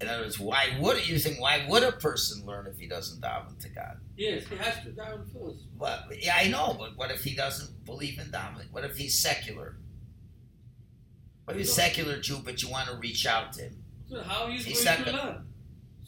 In 0.00 0.08
other 0.08 0.24
words, 0.24 0.38
why 0.38 0.76
would 0.78 1.08
you 1.08 1.18
think? 1.18 1.40
Why 1.40 1.64
would 1.68 1.82
a 1.82 1.92
person 1.92 2.44
learn 2.44 2.66
if 2.66 2.78
he 2.78 2.86
doesn't 2.86 3.22
daven 3.22 3.58
to 3.60 3.68
God? 3.70 3.96
yes, 4.16 4.44
he 4.46 4.56
has 4.56 4.82
to 4.84 4.90
down 4.92 5.26
first. 5.32 5.64
But 5.78 6.04
yeah, 6.22 6.34
I 6.38 6.48
know. 6.48 6.76
But 6.78 6.96
what 6.96 7.10
if 7.10 7.24
he 7.24 7.34
doesn't 7.34 7.84
believe 7.86 8.18
in 8.18 8.26
davening? 8.26 8.70
What 8.72 8.84
if 8.84 8.96
he's 8.96 9.18
secular? 9.18 9.78
What 11.44 11.54
if 11.54 11.60
he's 11.60 11.70
a 11.70 11.72
secular 11.72 12.20
Jew, 12.20 12.40
but 12.44 12.62
you 12.62 12.68
want 12.70 12.88
to 12.90 12.96
reach 12.96 13.24
out 13.26 13.52
to 13.54 13.62
him? 13.62 13.84
So 14.10 14.20
how 14.22 14.48
he's, 14.48 14.64
He's 14.64 14.84
going 14.84 14.98
to 14.98 15.04
gonna- 15.12 15.22
learn? 15.24 15.46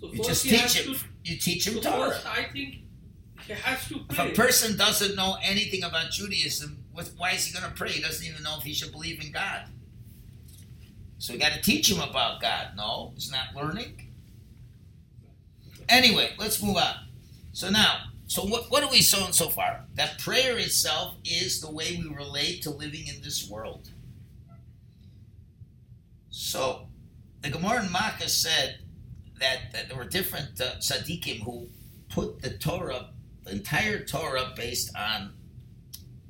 So 0.00 0.12
You 0.12 0.22
just 0.22 0.42
teach 0.44 0.74
him. 0.74 0.94
To, 0.94 1.00
You 1.24 1.36
teach 1.38 1.66
him 1.66 1.74
so 1.74 1.80
Torah. 1.80 2.10
first, 2.10 2.26
I 2.26 2.44
think 2.52 2.74
he 3.46 3.52
has 3.52 3.88
to 3.88 4.00
If 4.10 4.18
a 4.18 4.30
person 4.30 4.76
doesn't 4.76 5.16
know 5.16 5.36
anything 5.42 5.82
about 5.82 6.10
Judaism, 6.10 6.84
why 7.16 7.30
is 7.32 7.46
he 7.46 7.52
going 7.58 7.64
to 7.70 7.76
pray? 7.76 7.90
He 7.90 8.02
doesn't 8.02 8.24
even 8.26 8.42
know 8.42 8.56
if 8.58 8.64
he 8.64 8.74
should 8.74 8.92
believe 8.92 9.20
in 9.24 9.32
God. 9.32 9.64
So 11.18 11.32
we 11.32 11.38
got 11.38 11.52
to 11.52 11.60
teach 11.60 11.90
him 11.90 12.00
about 12.00 12.40
God. 12.40 12.68
No, 12.76 13.12
he's 13.14 13.30
not 13.30 13.54
learning. 13.54 14.12
Anyway, 15.88 16.30
let's 16.38 16.62
move 16.62 16.76
on. 16.76 16.94
So 17.52 17.70
now, 17.70 18.08
so 18.26 18.42
what, 18.42 18.70
what 18.70 18.84
are 18.84 18.90
we 18.90 18.98
showing 18.98 19.32
so 19.32 19.48
far? 19.48 19.84
That 19.94 20.18
prayer 20.18 20.58
itself 20.58 21.14
is 21.24 21.60
the 21.60 21.70
way 21.70 22.00
we 22.02 22.14
relate 22.14 22.62
to 22.62 22.70
living 22.70 23.06
in 23.08 23.22
this 23.22 23.48
world. 23.48 23.90
So, 26.30 26.86
the 27.40 27.50
Gemara 27.50 27.84
in 27.84 27.90
Makkah 27.90 28.28
said 28.28 28.80
that, 29.40 29.72
that 29.72 29.88
there 29.88 29.96
were 29.96 30.04
different 30.04 30.60
uh, 30.60 30.76
tzaddikim 30.76 31.40
who 31.40 31.68
put 32.10 32.42
the 32.42 32.50
Torah, 32.50 33.10
the 33.44 33.52
entire 33.52 34.04
Torah, 34.04 34.52
based 34.54 34.94
on 34.96 35.32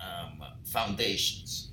um, 0.01 0.43
foundations. 0.65 1.68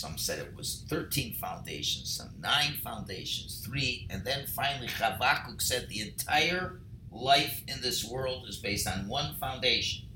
Some 0.00 0.16
said 0.16 0.38
it 0.38 0.56
was 0.56 0.86
13 0.88 1.34
foundations, 1.34 2.14
some 2.14 2.30
nine 2.40 2.72
foundations, 2.82 3.62
three, 3.62 4.06
and 4.08 4.24
then 4.24 4.46
finally 4.46 4.86
Chavakuk 4.86 5.60
said 5.60 5.90
the 5.90 6.00
entire 6.00 6.80
life 7.12 7.62
in 7.68 7.82
this 7.82 8.02
world 8.02 8.46
is 8.48 8.56
based 8.56 8.88
on 8.88 9.08
one 9.08 9.34
foundation. 9.34 10.06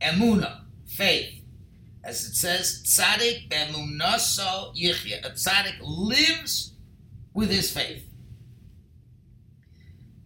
Emuna, 0.00 0.62
faith. 0.86 1.42
As 2.02 2.24
it 2.24 2.34
says, 2.34 2.82
tzaddik 2.82 3.50
bemunaso 3.50 4.74
yichya. 4.74 5.26
A 5.26 5.32
tzaddik 5.32 5.76
lives 5.82 6.72
with 7.34 7.50
his 7.50 7.70
faith. 7.70 8.08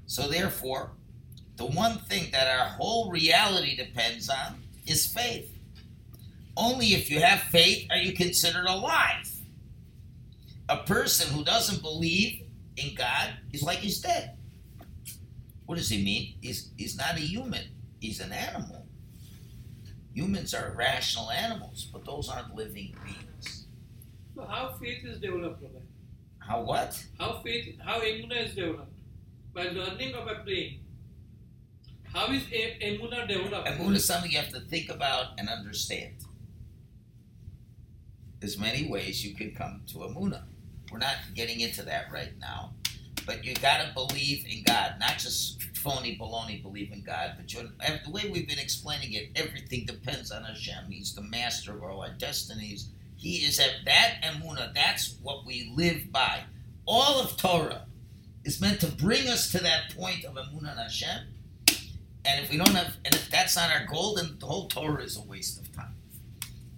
So 0.07 0.29
therefore, 0.29 0.93
the 1.57 1.67
one 1.67 1.99
thing 1.99 2.31
that 2.31 2.47
our 2.47 2.69
whole 2.69 3.11
reality 3.11 3.75
depends 3.75 4.29
on 4.29 4.63
is 4.87 5.05
faith. 5.05 5.53
Only 6.57 6.89
if 6.89 7.11
you 7.11 7.21
have 7.21 7.41
faith 7.41 7.87
are 7.91 7.97
you 7.97 8.13
considered 8.13 8.67
alive. 8.67 9.31
A 10.69 10.79
person 10.79 11.33
who 11.35 11.45
doesn't 11.45 11.83
believe 11.83 12.43
in 12.77 12.95
God 12.95 13.31
is 13.53 13.63
like 13.63 13.79
he's 13.79 14.01
dead. 14.01 14.37
What 15.67 15.79
does 15.79 15.89
he 15.89 16.05
mean? 16.05 16.35
He's, 16.41 16.71
he's 16.77 16.97
not 16.97 17.17
a 17.17 17.21
human, 17.21 17.65
he's 18.01 18.21
an 18.21 18.33
animal. 18.33 18.87
Humans 20.15 20.55
are 20.55 20.75
rational 20.77 21.31
animals, 21.31 21.89
but 21.93 22.05
those 22.05 22.29
aren't 22.29 22.55
living 22.55 22.95
beings. 23.05 23.67
so 24.35 24.45
how 24.45 24.75
faith 24.81 25.05
is 25.05 25.21
developed, 25.21 25.63
How 26.39 26.63
what? 26.63 27.01
How 27.19 27.41
faith, 27.45 27.79
how 27.85 28.01
emuna 28.01 28.47
is 28.47 28.55
developed? 28.55 28.93
By 29.55 29.65
learning 29.69 30.15
or 30.15 30.25
by 30.25 30.35
praying? 30.35 30.81
How 32.13 32.27
is 32.33 32.43
emuna 32.43 33.29
developed? 33.29 33.69
Amun 33.69 33.95
is 33.95 34.05
something 34.05 34.31
you 34.33 34.39
have 34.39 34.51
to 34.51 34.61
think 34.61 34.91
about 34.91 35.39
and 35.39 35.49
understand. 35.49 36.15
There's 38.41 38.59
many 38.59 38.89
ways 38.89 39.25
you 39.25 39.35
can 39.35 39.55
come 39.55 39.83
to 39.89 39.99
Amuna. 39.99 40.43
We're 40.91 40.99
not 40.99 41.17
getting 41.35 41.61
into 41.61 41.83
that 41.83 42.11
right 42.11 42.33
now. 42.41 42.73
But 43.27 43.45
you 43.45 43.55
gotta 43.55 43.93
believe 43.95 44.47
in 44.51 44.65
God, 44.65 44.95
not 44.99 45.19
just 45.19 45.63
phony 45.75 46.17
baloney 46.19 46.63
believe 46.63 46.91
in 46.93 47.03
God, 47.03 47.35
but 47.37 47.49
the 47.49 48.11
way 48.11 48.31
we've 48.31 48.49
been 48.49 48.59
explaining 48.59 49.13
it, 49.13 49.31
everything 49.37 49.85
depends 49.87 50.31
on 50.31 50.43
Hashem. 50.43 50.91
He's 50.91 51.15
the 51.15 51.23
master 51.23 51.77
of 51.77 51.83
all 51.83 52.01
our 52.01 52.13
destinies. 52.13 52.89
He 53.17 53.37
is 53.37 53.61
at 53.61 53.85
that 53.85 54.23
Amuna, 54.23 54.75
that's 54.75 55.17
what 55.23 55.45
we 55.47 55.73
live 55.77 56.11
by. 56.11 56.41
All 56.87 57.21
of 57.21 57.37
Torah 57.37 57.87
is 58.45 58.61
meant 58.61 58.81
to 58.81 58.87
bring 58.87 59.29
us 59.29 59.53
to 59.53 59.59
that 59.59 59.95
point 59.95 60.25
of 60.25 60.35
Amunah 60.35 60.71
and 60.71 60.81
Hashem. 60.81 61.27
And 62.25 62.45
if 62.45 62.51
we 62.51 62.57
don't 62.57 62.75
have, 62.75 62.97
and 63.05 63.15
if 63.15 63.31
that's 63.31 63.57
not 63.57 63.71
our 63.71 63.87
goal, 63.87 64.15
then 64.15 64.37
the 64.39 64.47
whole 64.47 64.69
Torah 64.69 65.03
is 65.03 65.17
a 65.17 65.23
waste 65.23 65.61
of 65.61 65.75
time. 65.75 65.95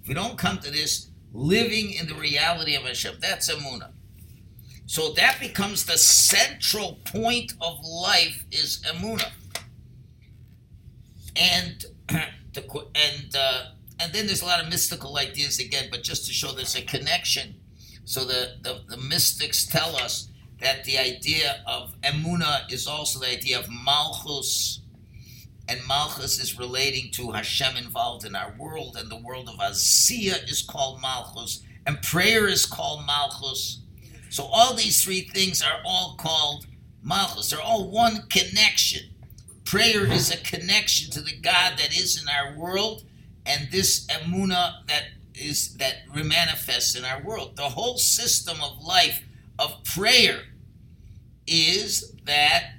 If 0.02 0.08
we 0.08 0.14
don't 0.14 0.36
come 0.36 0.58
to 0.58 0.70
this 0.70 1.08
living 1.32 1.92
in 1.92 2.06
the 2.06 2.14
reality 2.14 2.74
of 2.74 2.82
Hashem, 2.82 3.16
that's 3.20 3.50
Amunah. 3.50 3.90
So 4.86 5.12
that 5.12 5.38
becomes 5.40 5.86
the 5.86 5.96
central 5.96 6.98
point 7.04 7.54
of 7.60 7.78
life 7.84 8.44
is 8.50 8.82
Amunah. 8.86 9.32
And 11.36 11.84
the 12.52 12.86
and 12.94 13.34
uh, 13.34 13.64
and 14.02 14.12
then 14.12 14.26
there's 14.26 14.42
a 14.42 14.46
lot 14.46 14.60
of 14.60 14.68
mystical 14.68 15.16
ideas 15.16 15.60
again, 15.60 15.88
but 15.90 16.02
just 16.02 16.26
to 16.26 16.32
show 16.32 16.52
there's 16.52 16.74
a 16.74 16.82
connection. 16.82 17.54
So 18.04 18.24
the, 18.24 18.56
the, 18.62 18.80
the 18.88 18.96
mystics 18.96 19.64
tell 19.64 19.94
us 19.96 20.28
that 20.60 20.84
the 20.84 20.98
idea 20.98 21.62
of 21.66 21.94
Emuna 22.02 22.70
is 22.70 22.86
also 22.86 23.20
the 23.20 23.30
idea 23.30 23.58
of 23.58 23.66
Malchus, 23.70 24.81
and 25.72 25.86
Malchus 25.88 26.38
is 26.38 26.58
relating 26.58 27.10
to 27.12 27.32
Hashem 27.32 27.78
involved 27.78 28.26
in 28.26 28.36
our 28.36 28.54
world, 28.58 28.94
and 28.98 29.10
the 29.10 29.16
world 29.16 29.48
of 29.48 29.56
Asiya 29.56 30.48
is 30.50 30.60
called 30.60 31.00
Malchus, 31.00 31.62
and 31.86 32.02
prayer 32.02 32.46
is 32.46 32.66
called 32.66 33.06
Malchus. 33.06 33.80
So 34.28 34.44
all 34.44 34.74
these 34.74 35.02
three 35.02 35.22
things 35.22 35.62
are 35.62 35.80
all 35.86 36.16
called 36.18 36.66
Malchus. 37.02 37.50
They're 37.50 37.60
all 37.60 37.90
one 37.90 38.26
connection. 38.28 39.08
Prayer 39.64 40.04
is 40.04 40.30
a 40.30 40.36
connection 40.42 41.10
to 41.12 41.22
the 41.22 41.36
God 41.40 41.78
that 41.78 41.96
is 41.96 42.20
in 42.20 42.28
our 42.28 42.54
world, 42.54 43.04
and 43.46 43.68
this 43.72 44.06
Emuna 44.08 44.86
that 44.88 45.04
is 45.34 45.74
that 45.76 45.94
manifests 46.14 46.94
in 46.94 47.06
our 47.06 47.22
world. 47.22 47.56
The 47.56 47.70
whole 47.70 47.96
system 47.96 48.58
of 48.62 48.82
life 48.84 49.22
of 49.58 49.82
prayer 49.84 50.42
is 51.46 52.14
that 52.24 52.74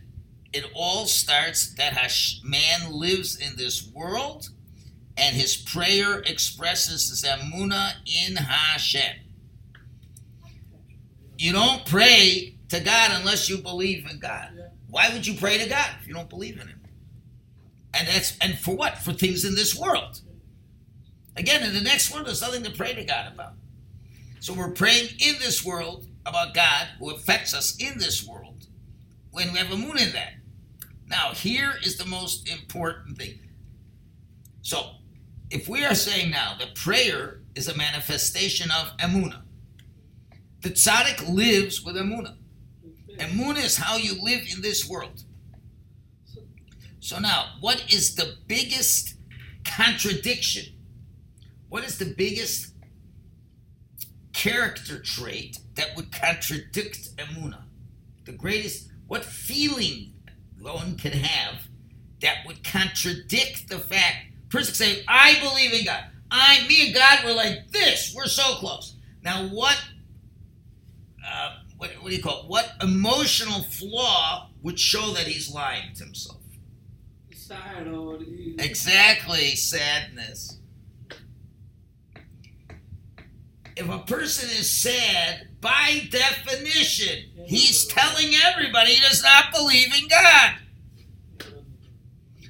it 0.53 0.65
all 0.75 1.05
starts 1.07 1.73
that 1.75 1.93
Hash- 1.93 2.41
man 2.43 2.91
lives 2.91 3.35
in 3.35 3.55
this 3.57 3.87
world 3.87 4.49
and 5.17 5.35
his 5.35 5.55
prayer 5.55 6.19
expresses 6.19 7.09
his 7.09 7.23
emuna 7.23 7.93
in 8.05 8.35
Hashem. 8.35 9.17
You 11.37 11.51
don't 11.51 11.85
pray 11.85 12.55
to 12.69 12.79
God 12.79 13.11
unless 13.13 13.49
you 13.49 13.57
believe 13.57 14.09
in 14.09 14.19
God. 14.19 14.71
Why 14.89 15.11
would 15.11 15.25
you 15.25 15.35
pray 15.35 15.57
to 15.57 15.69
God 15.69 15.89
if 16.01 16.07
you 16.07 16.13
don't 16.13 16.29
believe 16.29 16.59
in 16.59 16.67
him? 16.67 16.81
And 17.93 18.07
that's 18.07 18.37
and 18.39 18.57
for 18.57 18.75
what? 18.75 18.97
For 18.99 19.13
things 19.13 19.45
in 19.45 19.55
this 19.55 19.75
world. 19.75 20.21
Again, 21.35 21.63
in 21.63 21.73
the 21.73 21.81
next 21.81 22.11
world, 22.11 22.27
there's 22.27 22.41
nothing 22.41 22.63
to 22.63 22.71
pray 22.71 22.93
to 22.93 23.03
God 23.03 23.31
about. 23.33 23.53
So 24.39 24.53
we're 24.53 24.71
praying 24.71 25.09
in 25.19 25.35
this 25.39 25.65
world 25.65 26.05
about 26.25 26.53
God 26.53 26.87
who 26.99 27.11
affects 27.11 27.53
us 27.53 27.75
in 27.77 27.97
this 27.97 28.27
world 28.27 28.67
when 29.31 29.51
we 29.51 29.59
have 29.59 29.67
emuna 29.67 30.07
in 30.07 30.13
that. 30.13 30.33
Now, 31.13 31.31
here 31.31 31.75
is 31.83 31.97
the 31.97 32.07
most 32.07 32.49
important 32.49 33.19
thing. 33.19 33.37
So, 34.63 34.95
if 35.51 35.69
we 35.69 35.85
are 35.85 35.93
saying 35.93 36.31
now 36.31 36.55
that 36.57 36.73
prayer 36.73 37.41
is 37.53 37.67
a 37.67 37.77
manifestation 37.77 38.71
of 38.71 38.97
emuna. 38.97 39.43
The 40.61 40.71
tzaddik 40.71 41.31
lives 41.31 41.83
with 41.85 41.97
emuna. 41.97 42.35
Emuna 43.17 43.63
is 43.63 43.77
how 43.77 43.97
you 43.97 44.19
live 44.23 44.41
in 44.51 44.63
this 44.63 44.89
world. 44.89 45.21
So 46.99 47.19
now, 47.19 47.57
what 47.59 47.93
is 47.93 48.15
the 48.15 48.37
biggest 48.47 49.13
contradiction? 49.63 50.73
What 51.69 51.83
is 51.83 51.99
the 51.99 52.11
biggest 52.17 52.73
character 54.33 54.99
trait 54.99 55.59
that 55.75 55.95
would 55.95 56.11
contradict 56.11 57.15
emuna? 57.17 57.61
The 58.25 58.31
greatest, 58.31 58.89
what 59.05 59.23
feeling 59.23 60.12
one 60.63 60.95
can 60.97 61.11
have 61.11 61.67
that 62.21 62.37
would 62.45 62.63
contradict 62.63 63.67
the 63.69 63.79
fact. 63.79 64.27
Person 64.49 64.73
say, 64.73 65.03
"I 65.07 65.39
believe 65.41 65.73
in 65.73 65.85
God." 65.85 66.03
I, 66.35 66.65
me, 66.67 66.87
and 66.87 66.95
God 66.95 67.23
were 67.23 67.33
like 67.33 67.69
this. 67.69 68.11
We're 68.15 68.25
so 68.25 68.55
close. 68.55 68.95
Now, 69.23 69.47
what? 69.49 69.79
Uh, 71.25 71.57
what, 71.77 71.91
what 72.01 72.09
do 72.09 72.15
you 72.15 72.23
call 72.23 72.41
it? 72.41 72.49
What 72.49 72.71
emotional 72.81 73.63
flaw 73.63 74.49
would 74.63 74.79
show 74.79 75.11
that 75.13 75.27
he's 75.27 75.53
lying 75.53 75.93
to 75.95 76.05
himself? 76.05 76.39
Sad 77.31 77.87
or 77.87 78.19
Exactly, 78.57 79.55
sadness. 79.55 80.57
If 83.75 83.89
a 83.89 83.99
person 83.99 84.49
is 84.49 84.69
sad, 84.69 85.49
by 85.63 86.07
definition, 86.11 87.23
he's 87.45 87.87
telling 87.87 88.33
everybody 88.45 88.95
he 88.95 89.01
does 89.01 89.23
not 89.23 89.45
believe 89.53 89.93
in 89.97 90.09
God. 90.09 90.55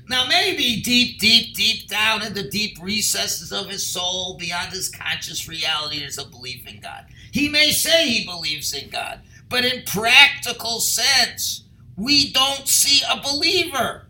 Now, 0.09 0.25
maybe 0.27 0.81
deep, 0.81 1.19
deep, 1.19 1.55
deep 1.55 1.87
down 1.87 2.23
in 2.23 2.33
the 2.33 2.49
deep 2.49 2.77
recesses 2.81 3.53
of 3.53 3.69
his 3.69 3.85
soul, 3.85 4.35
beyond 4.37 4.73
his 4.73 4.89
conscious 4.89 5.47
reality, 5.47 5.99
there's 5.99 6.17
a 6.17 6.25
belief 6.25 6.67
in 6.67 6.81
God. 6.81 7.05
He 7.31 7.47
may 7.47 7.71
say 7.71 8.07
he 8.07 8.25
believes 8.25 8.73
in 8.73 8.89
God, 8.89 9.21
but 9.47 9.63
in 9.63 9.83
practical 9.85 10.81
sense, 10.81 11.63
we 11.95 12.31
don't 12.31 12.67
see 12.67 13.01
a 13.09 13.21
believer. 13.21 14.07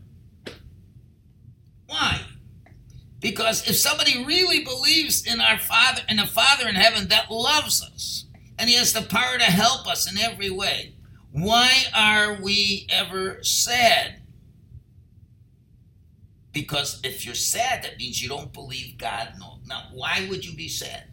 Why? 1.88 2.22
Because 3.20 3.70
if 3.70 3.76
somebody 3.76 4.26
really 4.26 4.64
believes 4.64 5.26
in 5.26 5.40
our 5.40 5.60
Father, 5.60 6.02
in 6.10 6.20
a 6.20 6.28
Father 6.28 6.68
in 6.68 6.76
heaven 6.76 7.08
that 7.10 7.30
loves 7.30 7.84
us, 7.84 8.23
and 8.64 8.70
He 8.70 8.78
has 8.78 8.94
the 8.94 9.02
power 9.02 9.38
to 9.38 9.44
help 9.44 9.86
us 9.88 10.10
in 10.10 10.18
every 10.18 10.50
way, 10.50 10.94
why 11.34 11.70
are 11.94 12.42
we 12.42 12.88
ever 12.90 13.44
sad? 13.44 14.22
Because 16.54 17.02
if 17.04 17.26
you're 17.26 17.36
sad, 17.36 17.84
that 17.84 17.98
means 17.98 18.24
you 18.24 18.30
don't 18.30 18.54
believe 18.54 18.98
God. 18.98 19.34
No. 19.38 19.60
Now, 19.68 19.90
why 19.92 20.26
would 20.30 20.46
you 20.46 20.56
be 20.56 20.70
sad? 20.70 21.10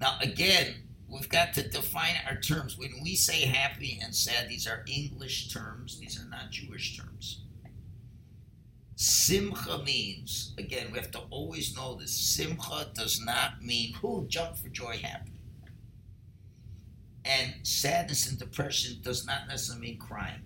Now, 0.00 0.16
again, 0.20 0.84
we've 1.08 1.28
got 1.28 1.54
to 1.54 1.68
define 1.68 2.14
our 2.30 2.36
terms. 2.36 2.78
When 2.78 2.92
we 3.02 3.16
say 3.16 3.46
happy 3.46 3.98
and 4.00 4.14
sad, 4.14 4.48
these 4.48 4.68
are 4.68 4.84
English 4.86 5.52
terms, 5.52 5.98
these 5.98 6.22
are 6.22 6.28
not 6.28 6.52
Jewish 6.52 6.96
terms. 6.96 7.40
Simcha 8.98 9.82
means, 9.84 10.54
again, 10.56 10.86
we 10.90 10.98
have 10.98 11.10
to 11.10 11.20
always 11.30 11.76
know 11.76 11.94
this 11.94 12.12
Simcha 12.12 12.88
does 12.94 13.20
not 13.22 13.62
mean, 13.62 13.92
who 13.94 14.26
jump 14.26 14.56
for 14.56 14.68
joy, 14.70 14.96
happy. 14.96 15.32
And 17.26 17.54
sadness 17.62 18.28
and 18.28 18.38
depression 18.38 19.00
does 19.02 19.26
not 19.26 19.48
necessarily 19.48 19.88
mean 19.88 19.98
crying. 19.98 20.40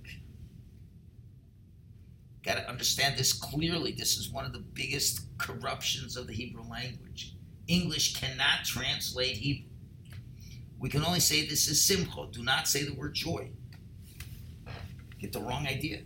Got 2.42 2.54
to 2.54 2.68
understand 2.68 3.16
this 3.16 3.32
clearly. 3.32 3.92
This 3.92 4.16
is 4.16 4.30
one 4.30 4.46
of 4.46 4.52
the 4.52 4.58
biggest 4.58 5.26
corruptions 5.38 6.16
of 6.16 6.26
the 6.26 6.32
Hebrew 6.32 6.64
language. 6.68 7.36
English 7.68 8.16
cannot 8.16 8.64
translate 8.64 9.36
Hebrew. 9.36 9.68
We 10.80 10.88
can 10.88 11.04
only 11.04 11.20
say 11.20 11.46
this 11.46 11.68
is 11.68 11.80
simcha. 11.84 12.26
Do 12.32 12.42
not 12.42 12.66
say 12.66 12.82
the 12.82 12.94
word 12.94 13.14
joy. 13.14 13.50
Get 15.20 15.32
the 15.32 15.40
wrong 15.40 15.68
idea. 15.68 16.00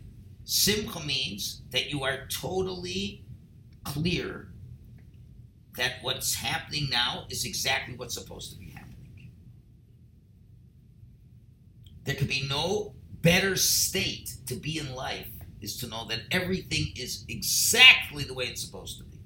Simcha 0.44 1.00
means 1.00 1.62
that 1.70 1.90
you 1.90 2.04
are 2.04 2.26
totally 2.28 3.24
clear 3.82 4.48
that 5.76 5.94
what's 6.02 6.34
happening 6.34 6.88
now 6.90 7.24
is 7.30 7.44
exactly 7.44 7.96
what's 7.96 8.14
supposed 8.14 8.52
to 8.52 8.58
be 8.58 8.70
happening. 8.70 9.30
There 12.04 12.14
could 12.14 12.28
be 12.28 12.46
no 12.48 12.94
better 13.22 13.56
state 13.56 14.34
to 14.46 14.54
be 14.54 14.78
in 14.78 14.94
life 14.94 15.30
is 15.60 15.78
to 15.78 15.88
know 15.88 16.06
that 16.08 16.20
everything 16.30 16.92
is 16.96 17.24
exactly 17.28 18.22
the 18.24 18.34
way 18.34 18.44
it's 18.44 18.62
supposed 18.62 18.98
to 18.98 19.04
be. 19.04 19.18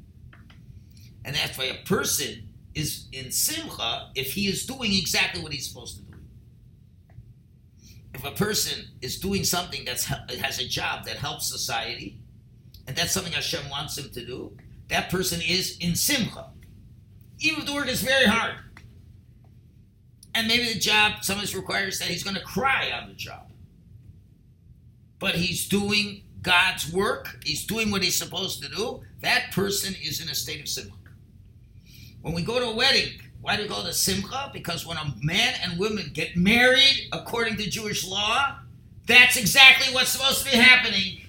And 1.24 1.34
that's 1.34 1.58
why 1.58 1.64
a 1.64 1.84
person 1.84 2.48
is 2.74 3.06
in 3.12 3.32
simcha 3.32 4.10
if 4.14 4.32
he 4.32 4.46
is 4.46 4.64
doing 4.64 4.94
exactly 4.94 5.42
what 5.42 5.52
he's 5.52 5.68
supposed 5.68 5.96
to 5.96 6.02
do. 6.02 6.07
If 8.14 8.24
a 8.24 8.30
person 8.30 8.86
is 9.02 9.18
doing 9.18 9.44
something 9.44 9.84
that 9.84 10.02
has 10.02 10.58
a 10.58 10.66
job 10.66 11.04
that 11.04 11.16
helps 11.16 11.48
society, 11.48 12.18
and 12.86 12.96
that's 12.96 13.12
something 13.12 13.32
Hashem 13.32 13.68
wants 13.68 13.98
him 13.98 14.10
to 14.10 14.24
do, 14.24 14.56
that 14.88 15.10
person 15.10 15.40
is 15.46 15.76
in 15.78 15.94
simcha. 15.94 16.50
Even 17.38 17.60
if 17.60 17.66
the 17.66 17.74
work 17.74 17.88
is 17.88 18.02
very 18.02 18.24
hard. 18.24 18.54
And 20.34 20.48
maybe 20.48 20.72
the 20.72 20.78
job 20.78 21.22
sometimes 21.22 21.54
requires 21.54 21.98
that 21.98 22.08
he's 22.08 22.22
going 22.22 22.36
to 22.36 22.42
cry 22.42 22.90
on 22.90 23.08
the 23.08 23.14
job. 23.14 23.50
But 25.18 25.34
he's 25.34 25.68
doing 25.68 26.22
God's 26.42 26.92
work, 26.92 27.38
he's 27.44 27.66
doing 27.66 27.90
what 27.90 28.02
he's 28.02 28.16
supposed 28.16 28.62
to 28.62 28.68
do, 28.68 29.02
that 29.20 29.50
person 29.52 29.94
is 30.02 30.22
in 30.22 30.28
a 30.28 30.34
state 30.34 30.60
of 30.60 30.68
simcha. 30.68 30.94
When 32.22 32.34
we 32.34 32.42
go 32.42 32.58
to 32.58 32.66
a 32.66 32.74
wedding, 32.74 33.20
why 33.40 33.56
do 33.56 33.66
call 33.66 33.86
it 33.86 33.90
a 33.90 33.92
simcha? 33.92 34.50
Because 34.52 34.86
when 34.86 34.96
a 34.96 35.14
man 35.22 35.54
and 35.62 35.78
woman 35.78 36.10
get 36.12 36.36
married 36.36 37.08
according 37.12 37.56
to 37.58 37.70
Jewish 37.70 38.06
law, 38.06 38.58
that's 39.06 39.36
exactly 39.36 39.92
what's 39.94 40.10
supposed 40.10 40.44
to 40.44 40.50
be 40.50 40.56
happening. 40.56 41.22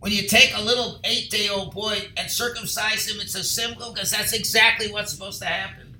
When 0.00 0.12
you 0.12 0.28
take 0.28 0.52
a 0.56 0.62
little 0.62 1.00
eight 1.04 1.30
day 1.30 1.48
old 1.48 1.74
boy 1.74 1.98
and 2.16 2.30
circumcise 2.30 3.08
him, 3.08 3.20
it's 3.20 3.34
a 3.34 3.42
simcha 3.42 3.90
because 3.92 4.10
that's 4.10 4.32
exactly 4.32 4.90
what's 4.92 5.12
supposed 5.12 5.40
to 5.40 5.46
happen. 5.46 5.96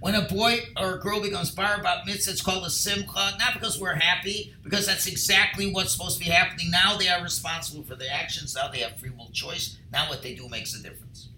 When 0.00 0.16
a 0.16 0.22
boy 0.22 0.58
or 0.76 0.94
a 0.94 0.98
girl 0.98 1.20
becomes 1.20 1.52
bar 1.52 1.78
about 1.78 2.06
mitzvah, 2.06 2.32
it's 2.32 2.42
called 2.42 2.64
a 2.64 2.70
simcha, 2.70 3.36
not 3.38 3.54
because 3.54 3.80
we're 3.80 3.94
happy, 3.94 4.52
because 4.64 4.84
that's 4.84 5.06
exactly 5.06 5.70
what's 5.72 5.92
supposed 5.92 6.18
to 6.18 6.24
be 6.24 6.30
happening. 6.30 6.72
Now 6.72 6.96
they 6.96 7.08
are 7.08 7.22
responsible 7.22 7.84
for 7.84 7.94
their 7.94 8.12
actions. 8.12 8.56
Now 8.56 8.66
they 8.66 8.80
have 8.80 8.98
free 8.98 9.10
will 9.10 9.30
choice. 9.30 9.78
Now 9.92 10.08
what 10.08 10.22
they 10.22 10.34
do 10.34 10.48
makes 10.48 10.74
a 10.74 10.82
difference. 10.82 11.28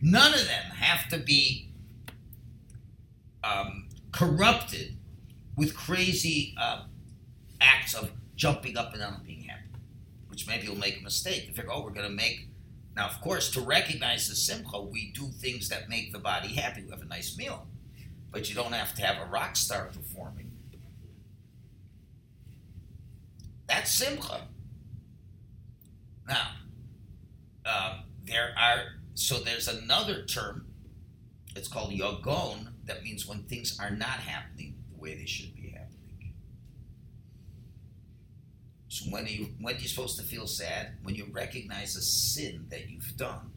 None 0.00 0.34
of 0.34 0.46
them 0.46 0.64
have 0.76 1.08
to 1.10 1.18
be 1.18 1.70
um, 3.42 3.88
corrupted 4.12 4.96
with 5.56 5.76
crazy 5.76 6.54
uh, 6.60 6.84
acts 7.60 7.94
of 7.94 8.10
jumping 8.36 8.76
up 8.76 8.92
and 8.92 9.00
down 9.00 9.14
and 9.14 9.24
being 9.24 9.42
happy, 9.42 9.70
which 10.28 10.46
maybe 10.46 10.68
will 10.68 10.76
make 10.76 11.00
a 11.00 11.02
mistake. 11.02 11.46
They 11.48 11.52
figure, 11.52 11.72
oh, 11.72 11.82
we're 11.82 11.90
going 11.90 12.08
to 12.08 12.14
make 12.14 12.48
now, 12.98 13.06
of 13.06 13.20
course, 13.20 13.48
to 13.52 13.60
recognize 13.60 14.28
the 14.28 14.34
simcha, 14.34 14.80
we 14.80 15.12
do 15.12 15.28
things 15.28 15.68
that 15.68 15.88
make 15.88 16.12
the 16.12 16.18
body 16.18 16.48
happy. 16.48 16.82
We 16.82 16.90
have 16.90 17.00
a 17.00 17.04
nice 17.04 17.38
meal, 17.38 17.68
but 18.32 18.48
you 18.48 18.56
don't 18.56 18.72
have 18.72 18.92
to 18.96 19.02
have 19.06 19.24
a 19.24 19.30
rock 19.30 19.54
star 19.54 19.84
performing. 19.84 20.50
That's 23.68 23.94
simcha. 23.94 24.48
Now, 26.26 26.48
um, 27.64 28.00
there 28.24 28.52
are 28.58 28.97
so 29.18 29.40
there's 29.40 29.66
another 29.66 30.24
term. 30.24 30.66
It's 31.56 31.66
called 31.66 31.90
yagon. 31.92 32.68
That 32.84 33.02
means 33.02 33.26
when 33.26 33.42
things 33.42 33.76
are 33.80 33.90
not 33.90 34.20
happening 34.20 34.76
the 34.92 35.00
way 35.00 35.16
they 35.16 35.26
should 35.26 35.54
be 35.56 35.70
happening. 35.70 36.34
So 38.86 39.10
when 39.10 39.26
you 39.26 39.48
when 39.60 39.74
you're 39.78 39.88
supposed 39.88 40.18
to 40.18 40.24
feel 40.24 40.46
sad, 40.46 40.98
when 41.02 41.16
you 41.16 41.26
recognize 41.32 41.96
a 41.96 42.00
sin 42.00 42.66
that 42.70 42.88
you've 42.88 43.16
done, 43.16 43.50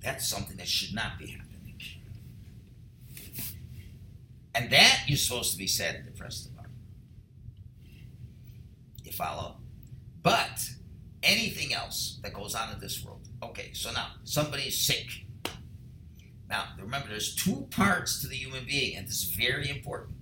that's 0.00 0.28
something 0.28 0.56
that 0.58 0.68
should 0.68 0.94
not 0.94 1.18
be 1.18 1.26
happening. 1.26 1.50
And 4.54 4.70
that 4.70 5.04
you're 5.06 5.16
supposed 5.16 5.52
to 5.52 5.58
be 5.58 5.66
sad 5.66 5.96
and 5.96 6.04
depressed 6.04 6.48
about. 6.48 6.66
You 9.02 9.12
follow? 9.12 9.56
But 10.22 10.70
anything 11.30 11.72
else 11.72 12.18
that 12.22 12.34
goes 12.34 12.54
on 12.54 12.72
in 12.74 12.80
this 12.80 13.04
world. 13.04 13.28
Okay, 13.42 13.70
so 13.72 13.92
now 13.92 14.08
somebody 14.24 14.64
is 14.64 14.78
sick. 14.78 15.06
Now 16.48 16.64
remember, 16.78 17.08
there's 17.08 17.34
two 17.34 17.68
parts 17.70 18.20
to 18.20 18.28
the 18.28 18.34
human 18.34 18.64
being, 18.64 18.96
and 18.96 19.06
this 19.06 19.22
is 19.22 19.30
very 19.30 19.70
important. 19.70 20.16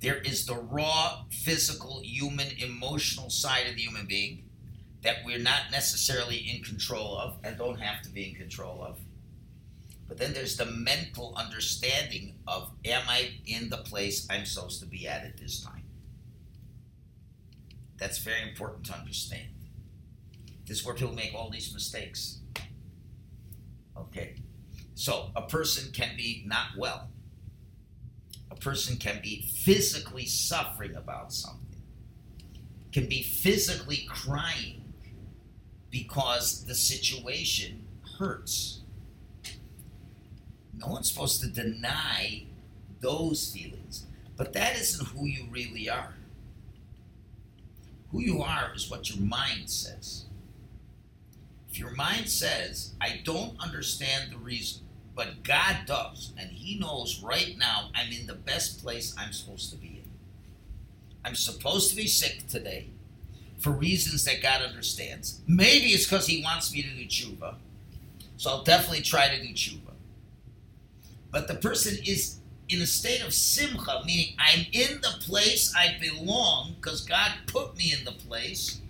There 0.00 0.18
is 0.18 0.46
the 0.46 0.54
raw, 0.54 1.24
physical, 1.30 2.00
human, 2.02 2.48
emotional 2.58 3.30
side 3.30 3.66
of 3.66 3.74
the 3.74 3.80
human 3.80 4.06
being 4.06 4.44
that 5.02 5.18
we're 5.24 5.38
not 5.38 5.70
necessarily 5.72 6.36
in 6.36 6.62
control 6.62 7.18
of 7.18 7.38
and 7.42 7.58
don't 7.58 7.80
have 7.80 8.02
to 8.02 8.10
be 8.10 8.28
in 8.28 8.34
control 8.34 8.82
of. 8.82 8.98
But 10.08 10.18
then 10.18 10.32
there's 10.32 10.56
the 10.56 10.66
mental 10.66 11.34
understanding 11.36 12.36
of 12.46 12.70
am 12.84 13.02
I 13.08 13.30
in 13.46 13.70
the 13.70 13.78
place 13.78 14.26
I'm 14.30 14.44
supposed 14.44 14.80
to 14.80 14.86
be 14.86 15.08
at 15.08 15.24
at 15.24 15.36
this 15.36 15.60
time? 15.64 15.82
That's 17.98 18.18
very 18.18 18.42
important 18.48 18.86
to 18.86 18.94
understand. 18.94 19.48
This 20.66 20.80
is 20.80 20.84
where 20.84 20.94
people 20.94 21.14
make 21.14 21.32
all 21.34 21.48
these 21.48 21.72
mistakes. 21.72 22.40
Okay. 23.96 24.34
So 24.94 25.30
a 25.36 25.42
person 25.42 25.92
can 25.92 26.16
be 26.16 26.42
not 26.46 26.68
well. 26.76 27.08
A 28.50 28.56
person 28.56 28.96
can 28.96 29.20
be 29.22 29.42
physically 29.42 30.26
suffering 30.26 30.96
about 30.96 31.32
something. 31.32 31.60
Can 32.92 33.06
be 33.06 33.22
physically 33.22 34.06
crying 34.08 34.92
because 35.90 36.64
the 36.64 36.74
situation 36.74 37.86
hurts. 38.18 38.80
No 40.74 40.88
one's 40.88 41.10
supposed 41.10 41.40
to 41.42 41.48
deny 41.48 42.44
those 43.00 43.52
feelings, 43.52 44.06
but 44.36 44.52
that 44.52 44.76
isn't 44.76 45.08
who 45.08 45.26
you 45.26 45.46
really 45.50 45.88
are. 45.88 46.14
Who 48.10 48.20
you 48.20 48.42
are 48.42 48.72
is 48.74 48.90
what 48.90 49.10
your 49.10 49.24
mind 49.24 49.70
says. 49.70 50.25
If 51.76 51.80
your 51.80 51.94
mind 51.94 52.30
says, 52.30 52.94
I 53.02 53.20
don't 53.22 53.60
understand 53.60 54.32
the 54.32 54.38
reason, 54.38 54.86
but 55.14 55.42
God 55.42 55.80
does, 55.84 56.32
and 56.38 56.48
He 56.50 56.78
knows 56.78 57.20
right 57.22 57.54
now 57.58 57.90
I'm 57.94 58.10
in 58.10 58.26
the 58.26 58.34
best 58.34 58.82
place 58.82 59.14
I'm 59.18 59.34
supposed 59.34 59.72
to 59.72 59.76
be 59.76 60.00
in. 60.02 60.10
I'm 61.22 61.34
supposed 61.34 61.90
to 61.90 61.96
be 61.96 62.06
sick 62.06 62.46
today 62.48 62.86
for 63.58 63.72
reasons 63.72 64.24
that 64.24 64.40
God 64.40 64.62
understands. 64.62 65.42
Maybe 65.46 65.88
it's 65.88 66.06
because 66.06 66.26
He 66.26 66.42
wants 66.42 66.72
me 66.72 66.80
to 66.80 66.88
do 66.88 67.04
tshuva, 67.04 67.56
so 68.38 68.48
I'll 68.48 68.64
definitely 68.64 69.02
try 69.02 69.28
to 69.28 69.42
do 69.42 69.52
tshuva. 69.52 69.92
But 71.30 71.46
the 71.46 71.56
person 71.56 71.98
is 72.06 72.38
in 72.70 72.80
a 72.80 72.86
state 72.86 73.22
of 73.22 73.34
simcha, 73.34 74.00
meaning 74.06 74.34
I'm 74.38 74.64
in 74.72 75.02
the 75.02 75.14
place 75.20 75.74
I 75.76 75.98
belong 76.00 76.76
because 76.80 77.02
God 77.02 77.32
put 77.46 77.76
me 77.76 77.92
in 77.92 78.06
the 78.06 78.12
place, 78.12 78.80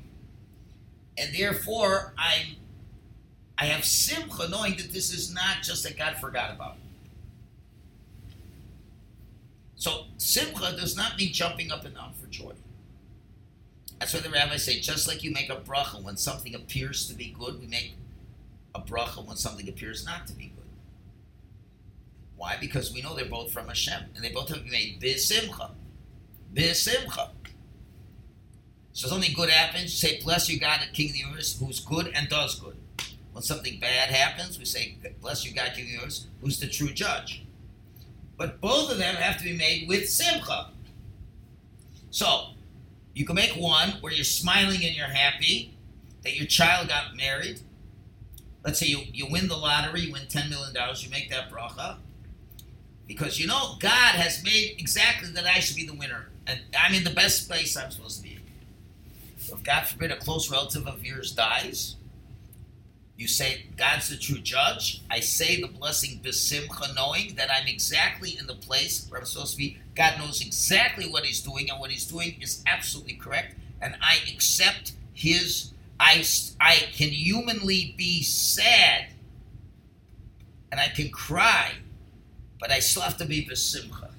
and 1.19 1.35
therefore 1.35 2.15
I'm 2.17 2.59
I 3.59 3.67
have 3.67 3.85
simcha 3.85 4.49
knowing 4.49 4.77
that 4.77 4.93
this 4.93 5.13
is 5.13 5.33
not 5.33 5.63
just 5.63 5.83
that 5.85 5.97
God 5.97 6.17
forgot 6.17 6.53
about. 6.53 6.77
So 9.77 10.05
simcha 10.19 10.77
does 10.77 10.97
not 10.97 11.17
mean 11.17 11.33
jumping 11.33 11.71
up 11.71 11.85
and 11.85 11.95
down 11.95 12.13
for 12.15 12.27
joy. 12.27 12.53
That's 13.99 14.13
why 14.13 14.21
the 14.21 14.31
rabbis 14.31 14.65
say, 14.65 14.81
just 14.81 15.09
like 15.09 15.23
you 15.23 15.31
make 15.31 15.49
a 15.49 15.57
bracha 15.57 16.03
when 16.03 16.17
something 16.17 16.55
appears 16.55 17.09
to 17.09 17.15
be 17.15 17.35
good, 17.39 17.61
we 17.61 17.67
make 17.67 17.95
a 18.75 18.81
bracha 18.81 19.25
when 19.25 19.37
something 19.37 19.69
appears 19.69 20.05
not 20.05 20.27
to 20.27 20.35
be 20.35 20.53
good. 20.55 20.65
Why? 22.37 22.59
Because 22.61 22.93
we 22.93 23.01
know 23.01 23.15
they're 23.15 23.25
both 23.25 23.53
from 23.53 23.69
Hashem, 23.69 24.11
and 24.15 24.23
they 24.23 24.31
both 24.31 24.51
have 24.51 24.63
been 24.63 24.71
made 24.71 25.01
bisimcha, 25.01 25.71
bisimcha. 26.55 27.31
So 28.93 29.09
something 29.09 29.33
good 29.35 29.49
happens, 29.49 29.95
say, 29.95 30.21
"Bless 30.21 30.49
you, 30.49 30.59
God, 30.59 30.83
the 30.83 30.93
King 30.93 31.09
of 31.09 31.13
the 31.13 31.19
universe, 31.21 31.59
who's 31.59 31.81
good 31.81 32.09
and 32.09 32.29
does 32.29 32.59
good." 32.61 32.77
When 33.37 33.43
something 33.43 33.79
bad 33.79 34.09
happens, 34.09 34.59
we 34.59 34.65
say, 34.65 34.97
"Bless 35.21 35.45
you, 35.45 35.53
God, 35.53 35.73
the 35.75 35.83
universe, 35.83 36.27
who's 36.41 36.59
the 36.59 36.67
true 36.67 36.91
judge." 36.91 37.43
But 38.39 38.63
both 38.63 38.91
of 38.91 38.97
them 38.97 39.15
have 39.17 39.37
to 39.37 39.45
be 39.45 39.53
made 39.53 39.87
with 39.87 40.09
simcha. 40.09 40.71
So 42.11 42.55
you 43.13 43.27
can 43.27 43.37
make 43.37 43.51
one 43.51 43.91
where 44.01 44.11
you're 44.11 44.25
smiling 44.25 44.83
and 44.83 44.97
you're 44.97 45.05
happy 45.05 45.77
that 46.23 46.35
your 46.35 46.47
child 46.47 46.89
got 46.89 47.15
married. 47.15 47.61
Let's 48.65 48.81
say 48.81 48.87
you, 48.87 49.03
you 49.13 49.27
win 49.29 49.49
the 49.49 49.57
lottery, 49.59 50.01
you 50.01 50.13
win 50.15 50.23
$10 50.23 50.49
million, 50.49 50.75
you 50.97 51.11
make 51.11 51.29
that 51.29 51.51
bracha. 51.51 51.99
Because 53.07 53.39
you 53.39 53.47
know, 53.47 53.77
God 53.81 54.15
has 54.15 54.43
made 54.45 54.77
exactly 54.79 55.31
that 55.33 55.45
I 55.45 55.61
should 55.61 55.77
be 55.77 55.87
the 55.87 55.93
winner. 55.93 56.31
And 56.47 56.61
I'm 56.75 56.95
in 56.95 57.05
the 57.05 57.11
best 57.11 57.51
place 57.51 57.77
I'm 57.77 57.91
supposed 57.91 58.17
to 58.17 58.23
be. 58.23 58.39
If 59.37 59.63
God 59.63 59.83
forbid 59.83 60.11
a 60.11 60.17
close 60.17 60.51
relative 60.51 60.89
of 60.89 61.05
yours 61.05 61.33
dies, 61.33 61.97
you 63.17 63.27
say, 63.27 63.65
God's 63.77 64.09
the 64.09 64.17
true 64.17 64.39
judge. 64.39 65.01
I 65.11 65.21
say 65.21 65.61
the 65.61 65.69
blessing 65.69 66.21
besimcha, 66.23 66.95
knowing 66.95 67.35
that 67.37 67.51
I'm 67.51 67.67
exactly 67.67 68.37
in 68.39 68.47
the 68.47 68.55
place 68.55 69.07
where 69.09 69.21
I'm 69.21 69.27
supposed 69.27 69.53
to 69.53 69.59
be. 69.59 69.79
God 69.95 70.19
knows 70.19 70.43
exactly 70.43 71.09
what 71.09 71.25
He's 71.25 71.41
doing, 71.41 71.71
and 71.71 71.81
what 71.81 71.91
He's 71.91 72.07
doing 72.07 72.37
is 72.43 72.63
absolutely 72.67 73.15
correct. 73.15 73.57
And 73.81 73.97
I 74.03 74.19
accept 74.33 74.93
His. 75.15 75.73
I, 75.99 76.25
I 76.61 76.75
can 76.93 77.09
humanly 77.09 77.95
be 77.97 78.23
sad, 78.23 79.07
and 80.71 80.79
I 80.79 80.89
can 80.89 81.09
cry, 81.09 81.73
but 82.61 82.71
I 82.71 82.81
still 82.81 83.03
have 83.03 83.17
to 83.17 83.25
be 83.25 83.47
besimcha. 83.47 84.11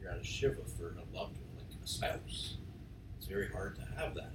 You're 0.00 0.10
at 0.10 0.20
a 0.20 0.24
shiva 0.24 0.56
for 0.78 0.86
a 0.86 1.16
loved 1.16 1.36
one, 1.36 1.58
like 1.58 1.84
a 1.84 1.86
spouse. 1.86 2.56
It's 3.18 3.26
very 3.26 3.48
hard 3.48 3.76
to 3.76 3.82
have 3.98 4.14
that 4.14 4.32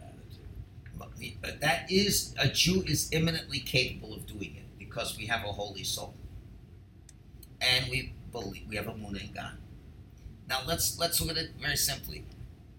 that 1.62 1.92
is 1.92 2.34
a 2.40 2.48
Jew 2.48 2.84
is 2.84 3.10
eminently 3.12 3.60
capable 3.60 4.14
of 4.14 4.26
doing 4.26 4.56
it 4.56 4.80
because 4.80 5.18
we 5.18 5.26
have 5.28 5.44
a 5.46 5.52
holy 5.52 5.84
soul, 5.84 6.14
and 7.62 7.90
we 7.90 8.14
believe 8.32 8.64
we 8.68 8.76
have 8.76 8.86
emuna 8.86 9.28
in 9.28 9.34
God. 9.34 9.58
Now 10.48 10.60
let's 10.68 11.00
let's 11.00 11.22
look 11.22 11.32
at 11.32 11.38
it 11.38 11.52
very 11.60 11.78
simply. 11.78 12.26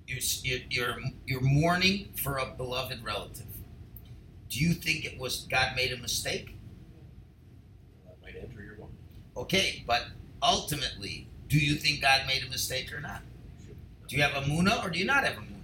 You're, 0.07 0.61
you're 0.71 0.97
you're 1.27 1.41
mourning 1.41 2.13
for 2.23 2.39
a 2.39 2.47
beloved 2.47 3.05
relative. 3.05 3.47
Do 4.49 4.61
you 4.61 4.73
think 4.75 5.05
it 5.05 5.19
was 5.19 5.47
God 5.51 5.75
made 5.75 5.93
a 5.93 5.97
mistake? 5.97 6.55
That 8.05 8.17
might 8.23 8.37
enter 8.41 8.63
your 8.63 8.77
one. 8.77 8.91
Okay, 9.37 9.83
but 9.87 10.05
ultimately, 10.43 11.27
do 11.49 11.59
you 11.59 11.75
think 11.75 12.01
God 12.01 12.23
made 12.27 12.45
a 12.45 12.49
mistake 12.49 12.93
or 12.93 13.01
not? 13.01 13.23
Do 14.09 14.17
you 14.17 14.23
have 14.23 14.41
a 14.41 14.47
muna 14.47 14.85
or 14.85 14.91
do 14.91 14.99
you 14.99 15.05
not 15.05 15.25
have 15.25 15.37
a 15.37 15.41
muna? 15.41 15.56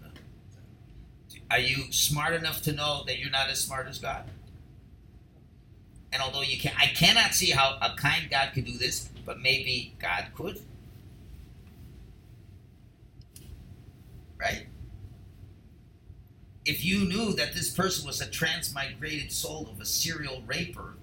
Are 1.53 1.59
you 1.59 1.93
smart 1.93 2.33
enough 2.33 2.63
to 2.63 2.73
know 2.73 3.05
that 3.07 3.19
you're 3.19 3.29
not 3.29 3.51
as 3.51 3.61
smart 3.61 3.87
as 3.87 3.99
God? 3.99 4.25
And 6.11 6.23
although 6.23 6.41
you 6.41 6.59
can, 6.59 6.73
I 6.79 6.87
cannot 6.87 7.35
see 7.35 7.51
how 7.51 7.77
a 7.83 7.95
kind 7.95 8.31
God 8.31 8.53
could 8.55 8.65
do 8.65 8.79
this, 8.79 9.11
but 9.27 9.39
maybe 9.39 9.95
God 10.01 10.29
could. 10.35 10.63
Right? 14.41 14.67
If 16.65 16.83
you 16.87 17.05
knew 17.05 17.35
that 17.35 17.53
this 17.53 17.69
person 17.71 18.07
was 18.07 18.23
a 18.23 18.27
transmigrated 18.27 19.31
soul 19.31 19.69
of 19.71 19.79
a 19.79 19.85
serial 19.85 20.43
raper 20.47 20.95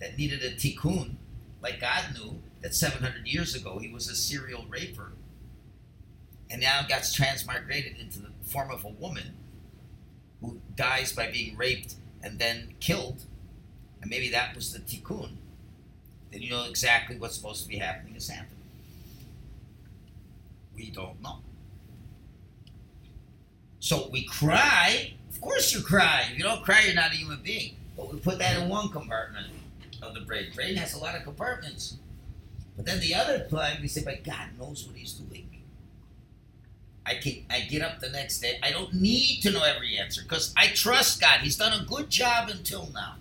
that 0.00 0.16
needed 0.16 0.42
a 0.42 0.52
tikkun, 0.52 1.16
like 1.60 1.82
God 1.82 2.14
knew 2.14 2.40
that 2.62 2.74
700 2.74 3.26
years 3.26 3.54
ago 3.54 3.78
he 3.78 3.92
was 3.92 4.08
a 4.08 4.16
serial 4.16 4.64
raper, 4.70 5.12
and 6.48 6.62
now 6.62 6.80
gets 6.88 7.14
transmigrated 7.14 8.00
into 8.00 8.20
the 8.20 8.30
form 8.42 8.70
of 8.70 8.86
a 8.86 8.88
woman 8.88 9.34
who 10.40 10.60
dies 10.76 11.12
by 11.12 11.30
being 11.30 11.56
raped 11.56 11.94
and 12.22 12.38
then 12.38 12.74
killed, 12.80 13.24
and 14.00 14.10
maybe 14.10 14.30
that 14.30 14.54
was 14.54 14.72
the 14.72 14.80
tikkun, 14.80 15.30
then 16.30 16.42
you 16.42 16.50
know 16.50 16.64
exactly 16.64 17.16
what's 17.18 17.36
supposed 17.36 17.62
to 17.62 17.68
be 17.68 17.76
happening 17.76 18.14
is 18.14 18.28
happening. 18.28 18.52
We 20.76 20.90
don't 20.90 21.20
know. 21.22 21.38
So 23.80 24.08
we 24.12 24.24
cry. 24.24 25.14
Of 25.30 25.40
course 25.40 25.72
you 25.74 25.82
cry. 25.82 26.26
If 26.30 26.38
you 26.38 26.44
don't 26.44 26.62
cry, 26.64 26.82
you're 26.84 26.94
not 26.94 27.12
a 27.12 27.16
human 27.16 27.40
being. 27.42 27.76
But 27.96 28.12
we 28.12 28.20
put 28.20 28.38
that 28.38 28.60
in 28.60 28.68
one 28.68 28.90
compartment 28.90 29.48
of 30.02 30.14
the 30.14 30.20
brain. 30.20 30.46
Brain 30.54 30.76
has 30.76 30.94
a 30.94 30.98
lot 30.98 31.16
of 31.16 31.24
compartments. 31.24 31.96
But 32.76 32.86
then 32.86 33.00
the 33.00 33.14
other 33.14 33.40
time 33.50 33.78
we 33.82 33.88
say, 33.88 34.04
but 34.04 34.22
God 34.22 34.50
knows 34.58 34.86
what 34.86 34.96
he's 34.96 35.14
doing. 35.14 35.47
I 37.08 37.14
can 37.14 37.42
I 37.50 37.60
get 37.60 37.80
up 37.80 38.00
the 38.00 38.10
next 38.10 38.40
day. 38.40 38.58
I 38.62 38.70
don't 38.70 38.92
need 38.92 39.40
to 39.42 39.50
know 39.50 39.64
every 39.64 39.96
answer 39.96 40.22
because 40.22 40.52
I 40.56 40.66
trust 40.68 41.20
God. 41.20 41.40
He's 41.40 41.56
done 41.56 41.78
a 41.78 41.84
good 41.86 42.10
job 42.10 42.50
until 42.50 42.90
now. 42.92 43.14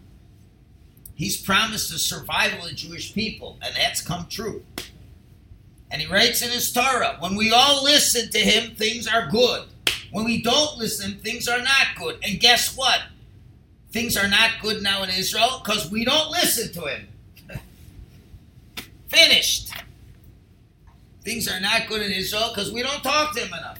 He's 1.16 1.42
promised 1.42 1.92
the 1.92 1.98
survival 1.98 2.64
of 2.64 2.70
the 2.70 2.76
Jewish 2.76 3.14
people, 3.14 3.58
and 3.62 3.74
that's 3.76 4.02
come 4.02 4.28
true. 4.30 4.64
And 5.90 6.02
he 6.02 6.08
writes 6.08 6.42
in 6.42 6.52
his 6.52 6.72
Torah, 6.72 7.16
when 7.20 7.36
we 7.36 7.52
all 7.52 7.84
listen 7.84 8.30
to 8.32 8.40
him, 8.40 8.76
things 8.76 9.08
are 9.08 9.28
good. 9.28 9.68
When 10.12 10.26
we 10.26 10.42
don't 10.42 10.78
listen, 10.78 11.20
things 11.20 11.48
are 11.48 11.62
not 11.62 11.88
good. 11.98 12.20
And 12.24 12.40
guess 12.40 12.76
what? 12.76 13.02
Things 13.92 14.18
are 14.18 14.28
not 14.28 14.52
good 14.62 14.84
now 14.84 15.04
in 15.04 15.10
Israel 15.10 15.62
because 15.64 15.90
we 15.90 16.04
don't 16.04 16.30
listen 16.30 16.74
to 16.74 16.88
him. 16.88 17.08
Finished. 19.08 19.72
Things 21.28 21.50
are 21.50 21.60
not 21.60 21.90
good 21.90 22.02
in 22.02 22.10
Israel 22.10 22.54
because 22.56 22.72
we 22.72 22.82
don't 22.82 23.04
talk 23.04 23.34
to 23.36 23.42
them 23.42 23.50
enough. 23.50 23.80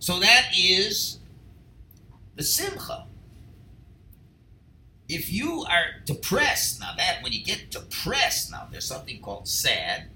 So 0.00 0.18
that 0.18 0.46
is 0.58 1.20
the 2.34 2.42
simcha. 2.42 3.06
If 5.08 5.32
you 5.32 5.64
are 5.70 6.00
depressed, 6.04 6.80
now 6.80 6.94
that 6.96 7.22
when 7.22 7.30
you 7.30 7.44
get 7.44 7.70
depressed, 7.70 8.50
now 8.50 8.66
there's 8.72 8.84
something 8.84 9.22
called 9.22 9.46
sad. 9.46 10.08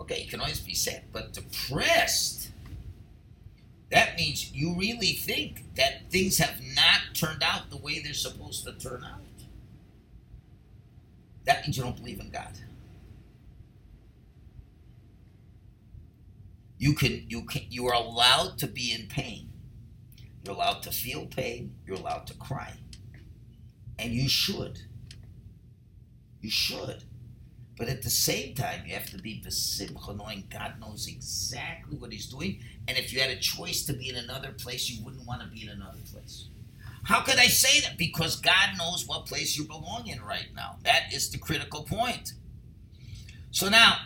Okay, 0.00 0.22
you 0.22 0.30
can 0.30 0.40
always 0.40 0.60
be 0.60 0.72
sad, 0.72 1.02
but 1.12 1.34
depressed, 1.34 2.48
that 3.90 4.16
means 4.16 4.50
you 4.54 4.72
really 4.78 5.12
think 5.12 5.74
that 5.74 6.08
things 6.08 6.38
have 6.38 6.58
not 6.74 7.00
turned 7.12 7.42
out 7.42 7.68
the 7.68 7.76
way 7.76 7.98
they're 7.98 8.14
supposed 8.14 8.64
to 8.64 8.72
turn 8.72 9.04
out. 9.04 9.20
That 11.44 11.64
means 11.66 11.76
you 11.76 11.82
don't 11.82 11.98
believe 11.98 12.20
in 12.20 12.30
God. 12.30 12.48
You 16.80 16.94
can 16.94 17.26
you 17.28 17.42
can 17.42 17.64
you 17.68 17.86
are 17.88 17.94
allowed 17.94 18.56
to 18.60 18.66
be 18.66 18.94
in 18.94 19.06
pain. 19.06 19.50
You're 20.42 20.54
allowed 20.54 20.82
to 20.84 20.90
feel 20.90 21.26
pain. 21.26 21.74
You're 21.86 21.98
allowed 21.98 22.26
to 22.28 22.34
cry. 22.34 22.72
And 23.98 24.14
you 24.14 24.30
should. 24.30 24.80
You 26.40 26.48
should. 26.48 27.04
But 27.76 27.88
at 27.88 28.00
the 28.00 28.08
same 28.08 28.54
time, 28.54 28.84
you 28.86 28.94
have 28.94 29.10
to 29.10 29.18
be 29.18 29.42
besimcha, 29.46 30.16
knowing 30.16 30.44
God 30.50 30.80
knows 30.80 31.06
exactly 31.06 31.98
what 31.98 32.12
He's 32.12 32.26
doing. 32.26 32.60
And 32.88 32.96
if 32.96 33.12
you 33.12 33.20
had 33.20 33.30
a 33.30 33.36
choice 33.36 33.84
to 33.84 33.92
be 33.92 34.08
in 34.08 34.16
another 34.16 34.52
place, 34.52 34.88
you 34.88 35.04
wouldn't 35.04 35.26
want 35.26 35.42
to 35.42 35.48
be 35.48 35.62
in 35.62 35.68
another 35.68 36.00
place. 36.10 36.48
How 37.04 37.20
could 37.20 37.38
I 37.38 37.48
say 37.48 37.80
that? 37.80 37.98
Because 37.98 38.36
God 38.36 38.70
knows 38.78 39.06
what 39.06 39.26
place 39.26 39.58
you 39.58 39.64
belong 39.64 40.06
in 40.06 40.22
right 40.22 40.48
now. 40.56 40.78
That 40.84 41.12
is 41.12 41.30
the 41.30 41.38
critical 41.38 41.82
point. 41.82 42.32
So 43.50 43.68
now, 43.68 43.96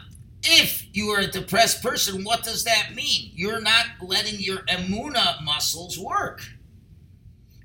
if 0.45 0.87
you 0.93 1.09
are 1.11 1.21
a 1.21 1.27
depressed 1.27 1.83
person, 1.83 2.25
what 2.25 2.45
does 2.45 2.65
that 2.65 2.95
mean? 2.95 3.31
You're 3.35 3.61
not 3.61 3.87
letting 4.03 4.41
your 4.41 4.59
emuna 4.59 5.43
muscles 5.43 5.99
work. 5.99 6.43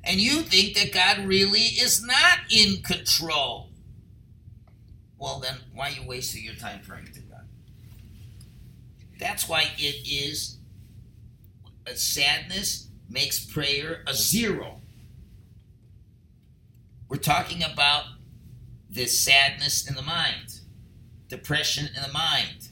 And 0.03 0.19
you 0.19 0.41
think 0.41 0.75
that 0.75 0.93
God 0.93 1.27
really 1.27 1.59
is 1.59 2.03
not 2.03 2.39
in 2.49 2.81
control. 2.81 3.69
Well, 5.17 5.39
then 5.39 5.55
why 5.73 5.89
are 5.89 5.91
you 5.91 6.07
wasting 6.07 6.43
your 6.43 6.55
time 6.55 6.79
praying 6.87 7.11
to 7.13 7.19
God? 7.19 7.45
That's 9.19 9.47
why 9.49 9.65
it 9.77 10.07
is 10.09 10.57
a 11.85 11.95
sadness 11.95 12.87
makes 13.09 13.43
prayer 13.43 14.03
a 14.07 14.13
zero. 14.13 14.81
We're 17.09 17.17
talking 17.17 17.63
about 17.63 18.03
this 18.89 19.19
sadness 19.19 19.87
in 19.87 19.95
the 19.95 20.01
mind, 20.01 20.58
depression 21.29 21.87
in 21.95 22.01
the 22.01 22.11
mind. 22.11 22.67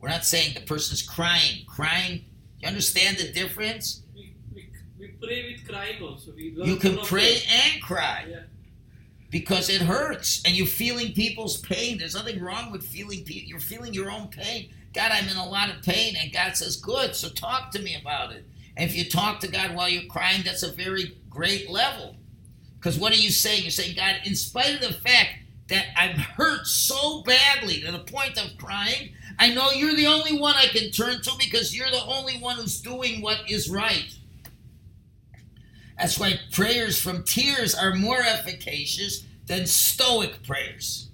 We're 0.00 0.08
not 0.08 0.24
saying 0.24 0.54
the 0.54 0.60
person's 0.62 1.02
crying. 1.02 1.64
Crying, 1.66 2.24
you 2.60 2.68
understand 2.68 3.18
the 3.18 3.30
difference? 3.32 4.02
We, 4.14 4.34
we, 4.54 4.70
we 4.98 5.08
pray 5.08 5.52
with 5.52 5.68
crying 5.68 6.02
also. 6.02 6.32
We 6.34 6.54
You 6.56 6.76
can 6.76 6.96
pray 6.98 7.04
prayer. 7.40 7.60
and 7.74 7.82
cry 7.82 8.26
Yeah. 8.30 8.36
because 9.30 9.68
it 9.68 9.82
hurts 9.82 10.42
and 10.46 10.56
you're 10.56 10.66
feeling 10.66 11.12
people's 11.12 11.58
pain. 11.58 11.98
There's 11.98 12.14
nothing 12.14 12.40
wrong 12.40 12.72
with 12.72 12.86
feeling 12.86 13.24
pe- 13.24 13.44
you're 13.46 13.60
feeling 13.60 13.92
your 13.92 14.10
own 14.10 14.28
pain. 14.28 14.70
God, 14.94 15.12
I'm 15.12 15.28
in 15.28 15.36
a 15.36 15.46
lot 15.48 15.68
of 15.70 15.82
pain 15.82 16.16
and 16.18 16.32
God 16.32 16.56
says, 16.56 16.76
"Good, 16.76 17.14
so 17.14 17.28
talk 17.28 17.70
to 17.72 17.78
me 17.80 17.94
about 18.00 18.32
it." 18.32 18.44
And 18.76 18.88
if 18.88 18.96
you 18.96 19.04
talk 19.08 19.40
to 19.40 19.48
God 19.48 19.74
while 19.74 19.88
you're 19.88 20.04
crying, 20.10 20.42
that's 20.44 20.62
a 20.62 20.72
very 20.72 21.16
great 21.28 21.68
level. 21.68 22.16
Because 22.78 22.98
what 22.98 23.12
are 23.12 23.16
you 23.16 23.30
saying? 23.30 23.62
You're 23.62 23.70
saying, 23.70 23.94
God, 23.94 24.16
in 24.24 24.34
spite 24.34 24.74
of 24.74 24.80
the 24.80 24.94
fact 24.94 25.30
that 25.70 25.86
I'm 25.96 26.16
hurt 26.16 26.66
so 26.66 27.22
badly 27.22 27.80
to 27.80 27.92
the 27.92 28.00
point 28.00 28.38
of 28.38 28.58
crying, 28.58 29.14
I 29.38 29.54
know 29.54 29.70
you're 29.70 29.96
the 29.96 30.06
only 30.06 30.38
one 30.38 30.54
I 30.56 30.66
can 30.66 30.90
turn 30.90 31.22
to 31.22 31.30
because 31.38 31.74
you're 31.74 31.90
the 31.90 32.04
only 32.04 32.38
one 32.38 32.56
who's 32.56 32.80
doing 32.80 33.22
what 33.22 33.38
is 33.48 33.70
right. 33.70 34.14
That's 35.98 36.18
why 36.18 36.38
prayers 36.52 37.00
from 37.00 37.24
tears 37.24 37.74
are 37.74 37.94
more 37.94 38.20
efficacious 38.20 39.24
than 39.46 39.66
stoic 39.66 40.42
prayers. 40.42 41.08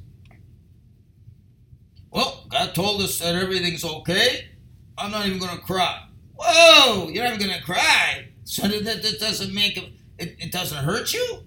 Well, 2.10 2.44
God 2.48 2.74
told 2.74 3.02
us 3.02 3.18
that 3.18 3.34
everything's 3.34 3.84
okay. 3.84 4.48
I'm 4.96 5.10
not 5.10 5.26
even 5.26 5.38
going 5.38 5.56
to 5.56 5.62
cry. 5.62 6.02
Whoa, 6.38 7.08
you're 7.08 7.24
not 7.24 7.34
even 7.34 7.46
going 7.46 7.58
to 7.58 7.64
cry. 7.64 8.28
So 8.44 8.66
that, 8.68 9.02
that, 9.02 9.20
doesn't 9.20 9.52
make 9.52 9.76
it, 9.76 9.92
it, 10.18 10.36
it 10.38 10.52
doesn't 10.52 10.84
hurt 10.84 11.12
you? 11.12 11.40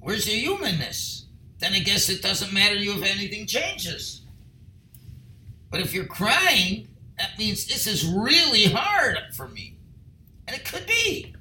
Where's 0.00 0.28
your 0.28 0.56
humanness? 0.56 1.25
Then 1.58 1.72
I 1.72 1.78
guess 1.78 2.08
it 2.08 2.22
doesn't 2.22 2.52
matter 2.52 2.74
to 2.74 2.80
you 2.80 2.92
if 2.92 3.02
anything 3.02 3.46
changes. 3.46 4.22
But 5.70 5.80
if 5.80 5.94
you're 5.94 6.06
crying, 6.06 6.88
that 7.18 7.38
means 7.38 7.66
this 7.66 7.86
is 7.86 8.06
really 8.06 8.64
hard 8.64 9.18
for 9.34 9.48
me. 9.48 9.78
And 10.46 10.56
it 10.56 10.64
could 10.64 10.86
be. 10.86 11.34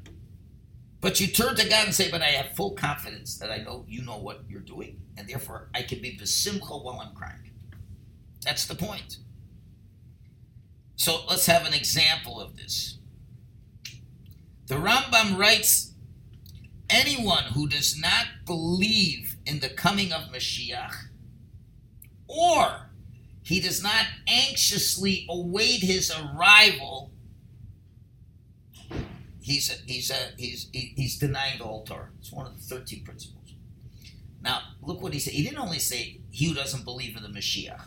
But 1.02 1.20
you 1.20 1.28
turn 1.28 1.56
to 1.56 1.70
God 1.70 1.86
and 1.86 1.94
say, 1.94 2.10
But 2.10 2.22
I 2.22 2.28
have 2.28 2.56
full 2.56 2.72
confidence 2.72 3.38
that 3.38 3.52
I 3.52 3.58
know 3.58 3.86
you 3.88 4.02
know 4.02 4.18
what 4.18 4.42
you're 4.50 4.62
doing, 4.62 5.00
and 5.18 5.28
therefore 5.28 5.70
I 5.74 5.84
can 5.84 6.02
be 6.02 6.18
besimcha 6.18 6.84
while 6.84 7.00
I'm 7.00 7.14
crying. 7.14 7.52
That's 8.44 8.66
the 8.66 8.76
point. 8.76 9.18
So 10.96 11.20
let's 11.30 11.46
have 11.46 11.66
an 11.66 11.74
example 11.74 12.40
of 12.40 12.56
this. 12.56 12.98
The 14.68 14.76
Rambam 14.76 15.38
writes 15.38 15.92
anyone 16.90 17.44
who 17.54 17.68
does 17.68 18.00
not 18.00 18.26
believe 18.46 19.36
in 19.46 19.60
the 19.60 19.70
coming 19.70 20.12
of 20.12 20.32
Mashiach, 20.32 20.94
or 22.28 22.90
he 23.44 23.60
does 23.60 23.84
not 23.84 24.06
anxiously 24.28 25.26
await 25.30 25.82
his 25.82 26.12
arrival, 26.12 27.12
he's 29.40 29.70
a, 29.70 29.76
he's 29.86 30.10
a, 30.12 30.32
he's 30.38 30.70
he's 30.72 31.18
denying 31.18 31.60
the 31.60 31.66
Torah. 31.86 32.10
It's 32.20 32.32
one 32.32 32.48
of 32.48 32.58
the 32.58 32.64
thirteen 32.64 33.04
principles. 33.04 33.54
Now 34.42 34.62
look 34.82 35.02
what 35.02 35.14
he 35.14 35.20
said. 35.20 35.34
He 35.34 35.44
didn't 35.44 35.60
only 35.60 35.80
say 35.80 36.22
he 36.30 36.48
who 36.48 36.54
doesn't 36.54 36.86
believe 36.86 37.18
in 37.18 37.24
the 37.24 37.30
Mashiach. 37.30 37.82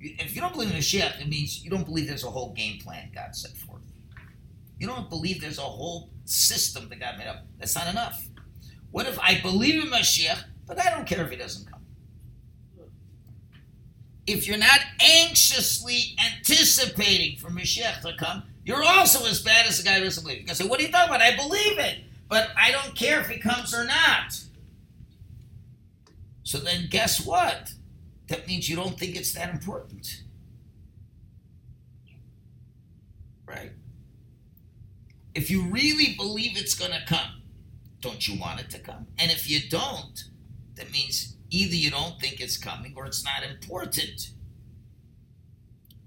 If 0.00 0.34
you 0.34 0.40
don't 0.40 0.52
believe 0.52 0.70
in 0.70 0.76
Mashiach, 0.76 1.20
it 1.20 1.28
means 1.28 1.64
you 1.64 1.70
don't 1.70 1.84
believe 1.84 2.06
there's 2.06 2.24
a 2.24 2.30
whole 2.30 2.52
game 2.52 2.78
plan 2.78 3.10
God 3.14 3.34
set 3.34 3.56
forth. 3.56 3.82
You 4.78 4.86
don't 4.86 5.08
believe 5.08 5.40
there's 5.40 5.58
a 5.58 5.62
whole 5.62 6.10
system 6.24 6.88
that 6.88 7.00
God 7.00 7.18
made 7.18 7.26
up. 7.26 7.44
That's 7.58 7.74
not 7.74 7.88
enough. 7.88 8.28
What 8.90 9.06
if 9.06 9.18
I 9.18 9.40
believe 9.40 9.82
in 9.82 9.90
Mashiach, 9.90 10.44
but 10.66 10.78
I 10.80 10.90
don't 10.90 11.06
care 11.06 11.24
if 11.24 11.30
he 11.30 11.36
doesn't 11.36 11.70
come? 11.70 11.80
If 14.26 14.46
you're 14.46 14.56
not 14.56 14.80
anxiously 15.00 16.16
anticipating 16.24 17.38
for 17.38 17.50
Mashiach 17.50 18.00
to 18.02 18.14
come, 18.16 18.44
you're 18.64 18.82
also 18.82 19.26
as 19.26 19.42
bad 19.42 19.66
as 19.66 19.78
the 19.78 19.84
guy 19.84 19.98
who 19.98 20.04
doesn't 20.04 20.22
believe. 20.22 20.40
You 20.40 20.46
can 20.46 20.54
say, 20.54 20.66
What 20.66 20.80
are 20.80 20.82
you 20.82 20.90
talking 20.90 21.14
about? 21.14 21.20
I 21.20 21.36
believe 21.36 21.78
it, 21.78 21.98
but 22.28 22.48
I 22.56 22.70
don't 22.70 22.94
care 22.94 23.20
if 23.20 23.28
he 23.28 23.38
comes 23.38 23.74
or 23.74 23.84
not. 23.84 24.40
So 26.44 26.58
then, 26.58 26.88
guess 26.90 27.24
what? 27.24 27.74
That 28.28 28.46
means 28.46 28.68
you 28.68 28.76
don't 28.76 28.98
think 28.98 29.16
it's 29.16 29.32
that 29.34 29.50
important. 29.50 30.22
Right? 33.46 33.72
If 35.34 35.50
you 35.50 35.62
really 35.62 36.14
believe 36.16 36.56
it's 36.56 36.74
going 36.74 36.92
to 36.92 37.02
come, 37.06 37.42
don't 38.00 38.26
you 38.28 38.38
want 38.38 38.60
it 38.60 38.70
to 38.70 38.78
come? 38.78 39.06
And 39.18 39.30
if 39.30 39.50
you 39.50 39.60
don't, 39.68 40.24
that 40.76 40.92
means 40.92 41.36
either 41.50 41.74
you 41.74 41.90
don't 41.90 42.20
think 42.20 42.40
it's 42.40 42.56
coming 42.56 42.94
or 42.96 43.06
it's 43.06 43.24
not 43.24 43.42
important. 43.42 44.30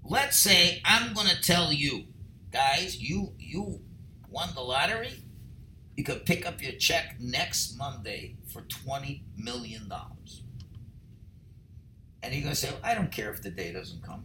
Let's 0.04 0.38
say 0.38 0.80
I'm 0.84 1.12
going 1.12 1.28
to 1.28 1.40
tell 1.42 1.72
you, 1.72 2.04
guys, 2.50 3.00
you 3.00 3.34
you 3.38 3.80
won 4.30 4.50
the 4.54 4.62
lottery. 4.62 5.22
You 5.96 6.04
could 6.04 6.24
pick 6.24 6.46
up 6.46 6.62
your 6.62 6.72
check 6.72 7.16
next 7.20 7.76
Monday 7.76 8.36
for 8.52 8.62
twenty 8.62 9.24
million 9.36 9.88
dollars. 9.88 10.42
And 12.22 12.32
you're 12.32 12.42
going 12.42 12.54
to 12.54 12.60
say, 12.60 12.70
well, 12.70 12.80
I 12.82 12.94
don't 12.94 13.12
care 13.12 13.30
if 13.30 13.42
the 13.42 13.50
day 13.50 13.72
doesn't 13.72 14.02
come. 14.02 14.24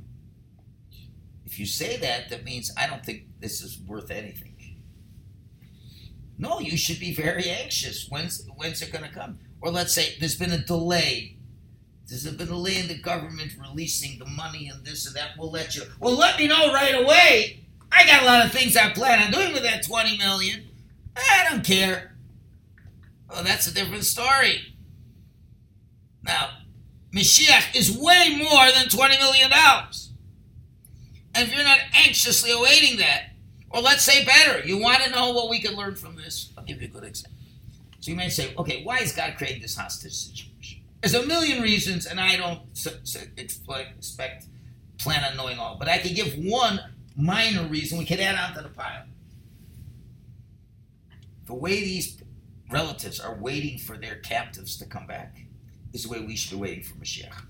If 1.45 1.59
you 1.59 1.65
say 1.65 1.97
that, 1.97 2.29
that 2.29 2.43
means 2.43 2.71
I 2.77 2.87
don't 2.87 3.05
think 3.05 3.25
this 3.39 3.61
is 3.61 3.79
worth 3.79 4.09
anything. 4.09 4.52
No, 6.43 6.59
you 6.59 6.75
should 6.75 6.99
be 6.99 7.13
very 7.13 7.49
anxious. 7.49 8.07
When's 8.09 8.45
when's 8.57 8.81
it 8.81 8.91
going 8.91 9.05
to 9.05 9.09
come? 9.09 9.39
Or 9.61 9.71
let's 9.71 9.93
say 9.93 10.17
there's 10.19 10.35
been 10.35 10.51
a 10.51 10.57
delay. 10.57 11.37
There's 12.05 12.25
been 12.25 12.35
a 12.35 12.45
delay 12.45 12.79
in 12.79 12.89
the 12.89 12.97
government 12.97 13.53
releasing 13.57 14.19
the 14.19 14.25
money 14.25 14.67
and 14.67 14.85
this 14.85 15.07
and 15.07 15.15
that. 15.15 15.37
We'll 15.37 15.51
let 15.51 15.73
you. 15.73 15.83
Well, 16.01 16.17
let 16.17 16.37
me 16.37 16.47
know 16.47 16.73
right 16.73 17.01
away. 17.01 17.61
I 17.93 18.05
got 18.05 18.23
a 18.23 18.25
lot 18.25 18.45
of 18.45 18.51
things 18.51 18.75
I 18.75 18.89
plan 18.89 19.23
on 19.23 19.31
doing 19.31 19.53
with 19.53 19.63
that 19.63 19.85
twenty 19.85 20.17
million. 20.17 20.67
I 21.15 21.47
don't 21.49 21.63
care. 21.63 22.17
Well, 23.29 23.45
that's 23.45 23.67
a 23.67 23.73
different 23.73 24.03
story. 24.03 24.75
Now, 26.23 26.49
Mashiach 27.15 27.73
is 27.73 27.97
way 27.97 28.37
more 28.37 28.69
than 28.73 28.89
twenty 28.89 29.17
million 29.17 29.49
dollars. 29.49 30.11
And 31.33 31.47
if 31.47 31.55
you're 31.55 31.63
not 31.63 31.79
anxiously 32.05 32.51
awaiting 32.51 32.97
that, 32.97 33.29
or 33.73 33.81
let's 33.81 34.03
say 34.03 34.23
better, 34.23 34.65
you 34.65 34.77
want 34.77 35.01
to 35.01 35.09
know 35.09 35.33
what 35.33 35.49
we 35.49 35.59
can 35.59 35.75
learn 35.75 35.95
from 35.95 36.15
this? 36.15 36.51
I'll 36.55 36.63
give 36.63 36.81
you 36.81 36.87
a 36.87 36.91
good 36.91 37.03
example. 37.03 37.39
So 37.99 38.11
you 38.11 38.17
may 38.17 38.29
say, 38.29 38.53
okay, 38.57 38.83
why 38.83 38.99
is 38.99 39.13
God 39.13 39.33
creating 39.37 39.63
this 39.63 39.75
hostage 39.75 40.13
situation? 40.13 40.81
There's 41.01 41.15
a 41.15 41.25
million 41.25 41.61
reasons, 41.61 42.05
and 42.05 42.19
I 42.19 42.37
don't 42.37 42.61
expect, 43.35 44.45
plan 44.99 45.23
on 45.23 45.35
knowing 45.35 45.57
all. 45.57 45.77
But 45.77 45.89
I 45.89 45.97
could 45.97 46.15
give 46.15 46.33
one 46.37 46.79
minor 47.17 47.67
reason 47.67 47.97
we 47.97 48.05
could 48.05 48.19
add 48.19 48.35
on 48.35 48.55
to 48.55 48.61
the 48.61 48.69
pile. 48.69 49.05
The 51.47 51.55
way 51.55 51.81
these 51.81 52.21
relatives 52.69 53.19
are 53.19 53.35
waiting 53.35 53.79
for 53.79 53.97
their 53.97 54.15
captives 54.15 54.77
to 54.77 54.85
come 54.85 55.07
back 55.07 55.37
is 55.93 56.03
the 56.03 56.09
way 56.09 56.21
we 56.21 56.35
should 56.35 56.51
be 56.51 56.57
waiting 56.57 56.83
for 56.83 56.95
Mashiach. 56.95 57.43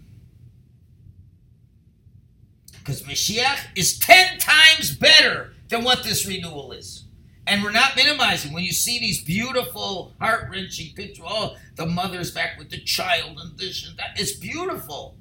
Because 2.79 3.03
Mashiach 3.03 3.59
is 3.75 3.99
10 3.99 4.39
times 4.39 4.95
better 4.95 5.53
than 5.73 5.83
what 5.83 6.03
this 6.03 6.27
renewal 6.27 6.71
is. 6.71 7.05
And 7.45 7.63
we're 7.63 7.71
not 7.71 7.95
minimizing. 7.95 8.53
When 8.53 8.63
you 8.63 8.71
see 8.71 8.99
these 8.99 9.21
beautiful, 9.23 10.13
heart 10.19 10.49
wrenching 10.49 10.93
pictures, 10.95 11.25
oh, 11.27 11.57
the 11.75 11.85
mother's 11.85 12.31
back 12.31 12.57
with 12.57 12.69
the 12.69 12.79
child 12.79 13.37
and 13.41 13.57
this 13.57 13.85
and 13.87 13.97
that, 13.97 14.11
it's 14.15 14.33
beautiful. 14.33 15.17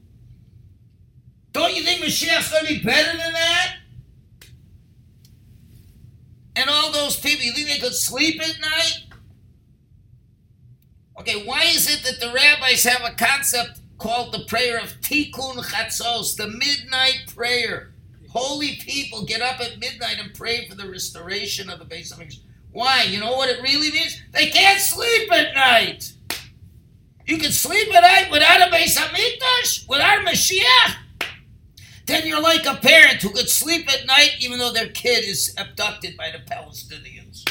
Don't 1.52 1.74
you 1.74 1.82
think 1.82 2.02
Mashiach's 2.02 2.50
going 2.50 2.66
to 2.66 2.74
be 2.74 2.84
better 2.84 3.16
than 3.16 3.32
that? 3.32 3.76
And 6.54 6.70
all 6.70 6.92
those 6.92 7.18
people, 7.18 7.44
you 7.44 7.52
think 7.52 7.68
they 7.68 7.78
could 7.78 7.94
sleep 7.94 8.40
at 8.40 8.60
night? 8.60 9.04
Okay, 11.18 11.44
why 11.44 11.62
is 11.64 11.90
it 11.90 12.04
that 12.04 12.20
the 12.20 12.32
rabbis 12.32 12.84
have 12.84 13.02
a 13.02 13.14
concept 13.14 13.80
called 13.98 14.32
the 14.32 14.44
prayer 14.46 14.78
of 14.78 15.00
Tikkun 15.00 15.64
Chatzos, 15.64 16.36
the 16.36 16.46
midnight 16.46 17.32
prayer? 17.34 17.91
Holy 18.32 18.76
people 18.76 19.26
get 19.26 19.42
up 19.42 19.60
at 19.60 19.78
midnight 19.78 20.16
and 20.18 20.32
pray 20.32 20.66
for 20.66 20.74
the 20.74 20.88
restoration 20.88 21.68
of 21.68 21.78
the 21.78 21.84
base 21.84 22.12
of. 22.12 22.22
Why? 22.70 23.02
You 23.02 23.20
know 23.20 23.32
what 23.32 23.50
it 23.50 23.60
really 23.62 23.90
means? 23.90 24.18
They 24.32 24.46
can't 24.46 24.80
sleep 24.80 25.30
at 25.30 25.54
night. 25.54 26.14
You 27.26 27.36
can 27.36 27.52
sleep 27.52 27.94
at 27.94 28.00
night 28.00 28.30
without 28.30 28.66
a 28.66 28.70
base 28.70 28.96
of 28.96 29.12
without 29.86 30.22
a 30.22 30.24
Mashiach. 30.24 30.96
Then 32.06 32.26
you're 32.26 32.40
like 32.40 32.64
a 32.64 32.76
parent 32.76 33.20
who 33.20 33.30
could 33.30 33.50
sleep 33.50 33.86
at 33.92 34.06
night 34.06 34.36
even 34.40 34.58
though 34.58 34.72
their 34.72 34.88
kid 34.88 35.24
is 35.24 35.54
abducted 35.58 36.16
by 36.16 36.30
the 36.30 36.38
Palestinians. 36.38 37.44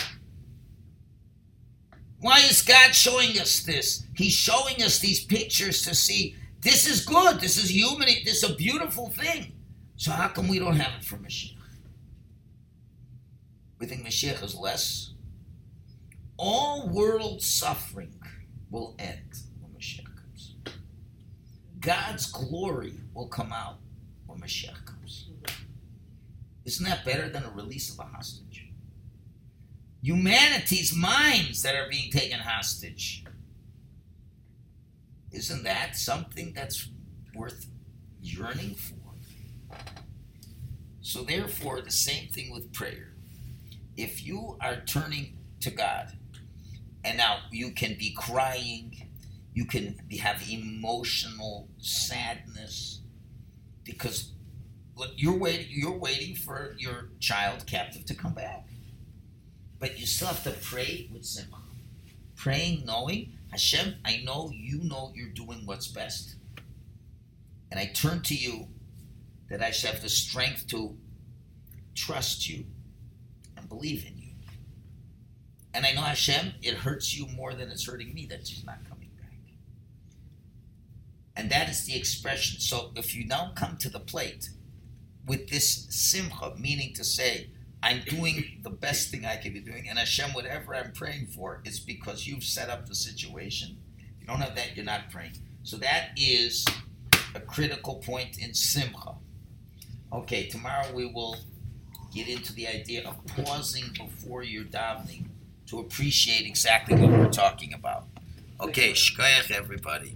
Why 2.19 2.39
is 2.39 2.63
God 2.63 2.95
showing 2.95 3.39
us 3.39 3.61
this? 3.61 4.03
He's 4.15 4.33
showing 4.33 4.81
us 4.81 4.97
these 4.97 5.23
pictures 5.23 5.83
to 5.83 5.93
see 5.93 6.35
this 6.61 6.87
is 6.87 7.05
good, 7.05 7.39
this 7.39 7.63
is 7.63 7.69
human, 7.69 8.07
this 8.25 8.43
is 8.43 8.49
a 8.49 8.55
beautiful 8.55 9.09
thing. 9.09 9.53
So 10.01 10.09
how 10.09 10.29
come 10.29 10.47
we 10.47 10.57
don't 10.57 10.77
have 10.77 10.99
it 10.99 11.05
for 11.05 11.17
Mashiach? 11.17 11.61
We 13.77 13.85
think 13.85 14.03
Mashiach 14.03 14.43
is 14.43 14.55
less. 14.55 15.13
All 16.37 16.89
world 16.89 17.43
suffering 17.43 18.19
will 18.71 18.95
end 18.97 19.43
when 19.59 19.71
Mashiach 19.73 20.07
comes. 20.15 20.55
God's 21.79 22.31
glory 22.31 22.95
will 23.13 23.27
come 23.27 23.53
out 23.53 23.77
when 24.25 24.39
Mashiach 24.39 24.85
comes. 24.85 25.29
Isn't 26.65 26.89
that 26.89 27.05
better 27.05 27.29
than 27.29 27.43
a 27.43 27.51
release 27.51 27.93
of 27.93 27.99
a 27.99 28.09
hostage? 28.09 28.71
Humanity's 30.01 30.95
minds 30.95 31.61
that 31.61 31.75
are 31.75 31.87
being 31.87 32.09
taken 32.09 32.39
hostage. 32.39 33.23
Isn't 35.31 35.61
that 35.61 35.95
something 35.95 36.53
that's 36.53 36.89
worth 37.35 37.67
yearning 38.19 38.73
for? 38.73 39.00
So, 41.11 41.23
therefore, 41.23 41.81
the 41.81 41.91
same 41.91 42.29
thing 42.29 42.53
with 42.53 42.71
prayer. 42.71 43.11
If 43.97 44.25
you 44.25 44.55
are 44.61 44.77
turning 44.85 45.35
to 45.59 45.69
God, 45.69 46.13
and 47.03 47.17
now 47.17 47.39
you 47.51 47.71
can 47.71 47.97
be 47.99 48.15
crying, 48.17 49.09
you 49.53 49.65
can 49.65 49.99
be, 50.07 50.15
have 50.19 50.41
emotional 50.49 51.67
sadness, 51.79 53.01
because 53.83 54.31
you're 55.17 55.37
waiting. 55.37 55.67
You're 55.69 55.97
waiting 55.97 56.33
for 56.33 56.77
your 56.79 57.09
child 57.19 57.67
captive 57.67 58.05
to 58.05 58.13
come 58.13 58.33
back, 58.33 58.65
but 59.79 59.99
you 59.99 60.05
still 60.05 60.29
have 60.29 60.45
to 60.45 60.51
pray 60.51 61.09
with 61.11 61.25
simcha, 61.25 61.57
praying, 62.37 62.85
knowing 62.85 63.33
Hashem. 63.49 63.95
I 64.05 64.21
know 64.23 64.49
you 64.53 64.81
know 64.81 65.11
you're 65.13 65.27
doing 65.27 65.65
what's 65.65 65.89
best, 65.89 66.35
and 67.69 67.81
I 67.81 67.87
turn 67.87 68.21
to 68.21 68.33
you 68.33 68.69
that 69.51 69.61
I 69.61 69.71
should 69.71 69.89
have 69.89 70.01
the 70.01 70.09
strength 70.09 70.67
to 70.67 70.95
trust 71.93 72.47
you 72.47 72.65
and 73.57 73.67
believe 73.67 74.05
in 74.05 74.17
you. 74.17 74.31
And 75.73 75.85
I 75.85 75.91
know 75.91 76.01
Hashem, 76.01 76.53
it 76.61 76.75
hurts 76.75 77.17
you 77.17 77.27
more 77.27 77.53
than 77.53 77.69
it's 77.69 77.85
hurting 77.85 78.13
me 78.13 78.25
that 78.27 78.47
she's 78.47 78.65
not 78.65 78.79
coming 78.89 79.09
back. 79.19 79.33
And 81.35 81.49
that 81.49 81.69
is 81.69 81.85
the 81.85 81.97
expression. 81.97 82.61
So 82.61 82.91
if 82.95 83.13
you 83.15 83.25
now 83.25 83.51
come 83.55 83.77
to 83.77 83.89
the 83.89 83.99
plate 83.99 84.49
with 85.25 85.49
this 85.49 85.87
simcha, 85.89 86.53
meaning 86.57 86.93
to 86.95 87.03
say, 87.03 87.49
I'm 87.83 88.01
doing 88.07 88.59
the 88.61 88.69
best 88.69 89.09
thing 89.09 89.25
I 89.25 89.37
can 89.37 89.53
be 89.53 89.59
doing, 89.59 89.89
and 89.89 89.97
Hashem, 89.97 90.31
whatever 90.31 90.75
I'm 90.75 90.91
praying 90.93 91.27
for, 91.27 91.61
is 91.65 91.79
because 91.79 92.27
you've 92.27 92.43
set 92.43 92.69
up 92.69 92.87
the 92.87 92.95
situation. 92.95 93.77
If 93.97 94.21
you 94.21 94.27
don't 94.27 94.39
have 94.39 94.55
that, 94.55 94.75
you're 94.75 94.85
not 94.85 95.09
praying. 95.09 95.33
So 95.63 95.77
that 95.77 96.11
is 96.15 96.65
a 97.33 97.39
critical 97.39 97.95
point 97.95 98.37
in 98.37 98.53
simcha. 98.53 99.15
Okay, 100.13 100.47
tomorrow 100.47 100.93
we 100.93 101.05
will 101.05 101.37
get 102.13 102.27
into 102.27 102.53
the 102.53 102.67
idea 102.67 103.07
of 103.07 103.15
pausing 103.27 103.85
before 103.97 104.43
you're 104.43 104.65
davening 104.65 105.25
to 105.67 105.79
appreciate 105.79 106.45
exactly 106.45 106.95
what 106.99 107.09
we're 107.11 107.29
talking 107.29 107.73
about. 107.73 108.05
Okay, 108.59 108.91
shkoyach 108.91 109.51
everybody. 109.51 110.13